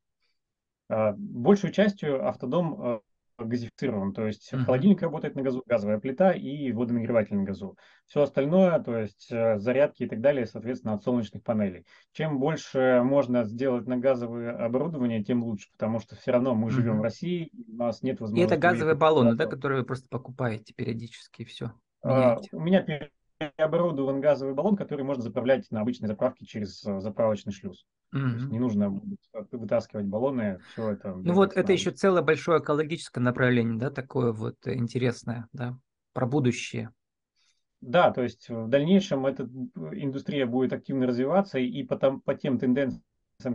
А, 0.87 1.13
большую 1.17 1.73
частью 1.73 2.25
автодом 2.27 2.81
э, 2.81 2.99
газифицирован, 3.37 4.13
то 4.13 4.27
есть 4.27 4.53
uh-huh. 4.53 4.65
холодильник 4.65 5.01
работает 5.01 5.35
на 5.35 5.41
газу, 5.41 5.63
газовая 5.65 5.99
плита 5.99 6.31
и 6.31 6.71
водонагреватель 6.71 7.35
на 7.35 7.43
газу. 7.43 7.77
Все 8.05 8.21
остальное, 8.21 8.79
то 8.79 8.97
есть 8.97 9.27
э, 9.31 9.57
зарядки 9.57 10.03
и 10.03 10.07
так 10.07 10.21
далее, 10.21 10.45
соответственно, 10.45 10.93
от 10.93 11.03
солнечных 11.03 11.43
панелей. 11.43 11.85
Чем 12.13 12.39
больше 12.39 13.01
можно 13.03 13.43
сделать 13.43 13.87
на 13.87 13.97
газовое 13.97 14.55
оборудование, 14.55 15.23
тем 15.23 15.43
лучше, 15.43 15.69
потому 15.71 15.99
что 15.99 16.15
все 16.15 16.31
равно 16.31 16.55
мы 16.55 16.67
uh-huh. 16.67 16.71
живем 16.71 16.99
в 16.99 17.01
России, 17.01 17.49
у 17.67 17.75
нас 17.75 18.01
нет 18.03 18.19
возможности... 18.19 18.51
И 18.51 18.53
это 18.53 18.61
газовые 18.61 18.95
баллоны, 18.95 19.35
да, 19.35 19.47
которые 19.47 19.81
вы 19.81 19.85
просто 19.85 20.07
покупаете 20.09 20.73
периодически 20.73 21.41
и 21.41 21.45
все? 21.45 21.71
А, 22.03 22.39
у 22.51 22.59
меня 22.59 22.85
оборудован 23.57 24.21
газовый 24.21 24.53
баллон, 24.53 24.75
который 24.75 25.03
можно 25.03 25.23
заправлять 25.23 25.69
на 25.71 25.81
обычной 25.81 26.07
заправке 26.07 26.45
через 26.45 26.83
э, 26.85 26.99
заправочный 26.99 27.53
шлюз. 27.53 27.85
Mm-hmm. 28.13 28.47
не 28.49 28.59
нужно 28.59 29.01
вытаскивать 29.51 30.05
баллоны, 30.05 30.59
все 30.71 30.91
это. 30.91 31.15
Ну 31.15 31.33
вот 31.33 31.57
это 31.57 31.73
еще 31.73 31.91
целое 31.91 32.21
большое 32.21 32.61
экологическое 32.61 33.21
направление, 33.21 33.77
да, 33.77 33.89
такое 33.89 34.31
вот 34.31 34.55
интересное, 34.65 35.49
да, 35.51 35.77
про 36.13 36.25
будущее. 36.25 36.91
Да, 37.81 38.11
то 38.11 38.23
есть 38.23 38.47
в 38.49 38.69
дальнейшем 38.69 39.25
эта 39.25 39.43
индустрия 39.43 40.45
будет 40.45 40.71
активно 40.71 41.07
развиваться, 41.07 41.59
и 41.59 41.83
по, 41.83 41.97
там, 41.97 42.21
по 42.21 42.35
тем 42.35 42.57
тенденциям, 42.57 43.01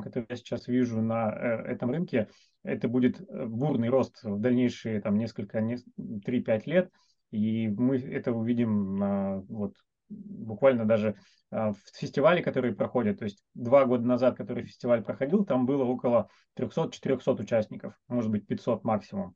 которые 0.02 0.26
я 0.28 0.36
сейчас 0.36 0.68
вижу 0.68 1.00
на 1.00 1.30
э, 1.30 1.72
этом 1.72 1.90
рынке, 1.90 2.28
это 2.62 2.86
будет 2.86 3.20
э, 3.20 3.46
бурный 3.46 3.88
рост 3.88 4.22
в 4.22 4.38
дальнейшие 4.40 5.00
там, 5.00 5.16
несколько, 5.16 5.58
3-5 5.58 6.62
лет, 6.66 6.90
и 7.30 7.68
мы 7.68 7.98
это 7.98 8.32
увидим 8.32 8.96
на, 8.96 9.38
вот, 9.48 9.74
буквально 10.08 10.84
даже 10.84 11.16
а, 11.50 11.72
в 11.72 11.78
фестивале, 11.94 12.42
который 12.42 12.74
проходит, 12.74 13.18
то 13.18 13.24
есть 13.24 13.42
два 13.54 13.84
года 13.84 14.04
назад, 14.04 14.36
который 14.36 14.64
фестиваль 14.64 15.02
проходил, 15.02 15.44
там 15.44 15.66
было 15.66 15.84
около 15.84 16.28
300-400 16.56 17.40
участников, 17.40 17.94
может 18.08 18.30
быть 18.30 18.46
500 18.46 18.84
максимум. 18.84 19.34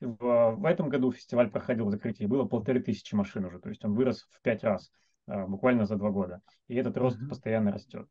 В, 0.00 0.54
в 0.56 0.64
этом 0.64 0.88
году 0.88 1.10
фестиваль 1.10 1.50
проходил 1.50 1.86
в 1.86 1.90
закрытии, 1.90 2.24
было 2.24 2.44
полторы 2.44 2.80
тысячи 2.80 3.14
машин 3.14 3.44
уже, 3.46 3.58
то 3.58 3.68
есть 3.68 3.84
он 3.84 3.94
вырос 3.94 4.26
в 4.30 4.40
пять 4.42 4.62
раз 4.62 4.90
а, 5.26 5.46
буквально 5.46 5.86
за 5.86 5.96
два 5.96 6.10
года. 6.10 6.40
И 6.68 6.76
этот 6.76 6.96
рост 6.96 7.20
mm-hmm. 7.20 7.28
постоянно 7.28 7.72
растет. 7.72 8.06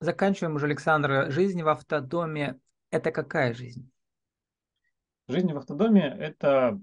Заканчиваем 0.00 0.54
уже, 0.54 0.66
Александр. 0.66 1.30
Жизнь 1.30 1.62
в 1.62 1.68
автодоме– 1.68 2.58
это 2.90 3.10
какая 3.10 3.52
жизнь? 3.52 3.90
Жизнь 5.26 5.52
в 5.52 5.56
автодоме– 5.58 6.06
это 6.18 6.80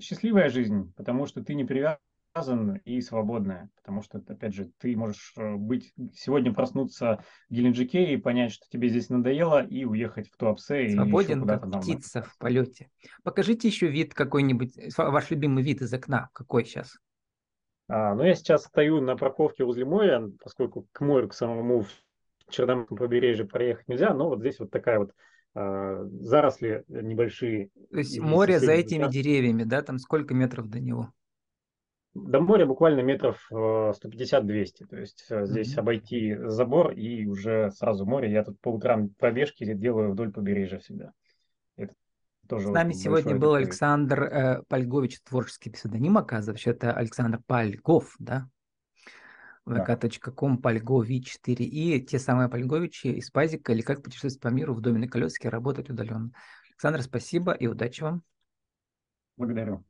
счастливая 0.00 0.48
жизнь, 0.48 0.92
потому 0.96 1.26
что 1.26 1.42
ты 1.42 1.54
не 1.54 1.64
привязан 1.64 2.76
и 2.84 3.00
свободная, 3.00 3.70
потому 3.76 4.02
что, 4.02 4.18
опять 4.18 4.54
же, 4.54 4.70
ты 4.78 4.96
можешь 4.96 5.32
э, 5.36 5.54
быть 5.56 5.94
сегодня 6.14 6.52
проснуться 6.52 7.24
в 7.48 7.54
Геленджике 7.54 8.12
и 8.12 8.16
понять, 8.16 8.52
что 8.52 8.66
тебе 8.68 8.88
здесь 8.88 9.08
надоело, 9.08 9.64
и 9.64 9.84
уехать 9.84 10.28
в 10.28 10.36
Туапсе. 10.36 10.90
Свободен, 10.90 11.44
и 11.44 11.46
как 11.46 11.80
птица 11.80 12.22
в 12.22 12.36
полете. 12.38 12.90
Покажите 13.22 13.68
еще 13.68 13.88
вид 13.88 14.12
какой-нибудь, 14.12 14.76
ваш 14.98 15.30
любимый 15.30 15.62
вид 15.62 15.80
из 15.82 15.92
окна, 15.92 16.28
какой 16.32 16.64
сейчас? 16.64 16.98
А, 17.88 18.14
ну, 18.14 18.24
я 18.24 18.34
сейчас 18.34 18.64
стою 18.64 19.00
на 19.00 19.16
парковке 19.16 19.64
возле 19.64 19.84
моря, 19.84 20.22
поскольку 20.42 20.86
к 20.92 21.00
морю, 21.00 21.28
к 21.28 21.34
самому 21.34 21.82
в 21.82 21.90
Черноморском 22.50 22.96
побережье 22.96 23.44
проехать 23.44 23.88
нельзя, 23.88 24.12
но 24.14 24.28
вот 24.28 24.40
здесь 24.40 24.58
вот 24.58 24.70
такая 24.70 24.98
вот 24.98 25.12
заросли 25.56 26.84
небольшие. 26.88 27.70
То 27.90 27.98
есть 27.98 28.18
море 28.18 28.58
за 28.58 28.72
этими 28.72 29.10
деревьями, 29.10 29.64
да? 29.64 29.82
Там 29.82 29.98
сколько 29.98 30.34
метров 30.34 30.68
до 30.68 30.80
него? 30.80 31.12
До 32.14 32.40
моря 32.40 32.64
буквально 32.64 33.00
метров 33.00 33.46
150-200. 33.52 34.86
То 34.88 34.96
есть 34.96 35.26
э, 35.28 35.44
здесь 35.44 35.74
mm-hmm. 35.74 35.80
обойти 35.80 36.36
забор 36.46 36.92
и 36.92 37.26
уже 37.26 37.70
сразу 37.72 38.06
море. 38.06 38.32
Я 38.32 38.42
тут 38.42 38.58
по 38.60 38.70
утрам 38.70 39.10
пробежки 39.10 39.70
делаю 39.74 40.12
вдоль 40.12 40.32
побережья 40.32 40.78
всегда. 40.78 41.12
Это 41.76 41.94
тоже 42.48 42.68
С 42.68 42.70
нами 42.70 42.92
сегодня 42.92 43.34
был 43.34 43.52
такой... 43.52 43.64
Александр 43.64 44.22
э, 44.22 44.62
Пальгович, 44.68 45.20
творческий 45.22 45.68
псевдоним, 45.68 46.16
оказывается. 46.16 46.70
Это 46.70 46.92
Александр 46.92 47.40
Пальгов, 47.46 48.14
да? 48.18 48.48
vk.com 49.66 50.58
Польгови 50.58 51.22
4 51.22 51.64
и 51.64 52.04
те 52.04 52.18
самые 52.18 52.48
Польговичи 52.48 53.08
из 53.08 53.30
Пазика 53.30 53.72
или 53.72 53.82
как 53.82 54.02
путешествовать 54.02 54.40
по 54.40 54.48
миру 54.48 54.74
в 54.74 54.80
доме 54.80 54.98
на 54.98 55.08
колесике 55.08 55.48
работать 55.48 55.90
удаленно. 55.90 56.30
Александр, 56.70 57.02
спасибо 57.02 57.52
и 57.52 57.66
удачи 57.66 58.02
вам. 58.02 58.22
Благодарю. 59.36 59.84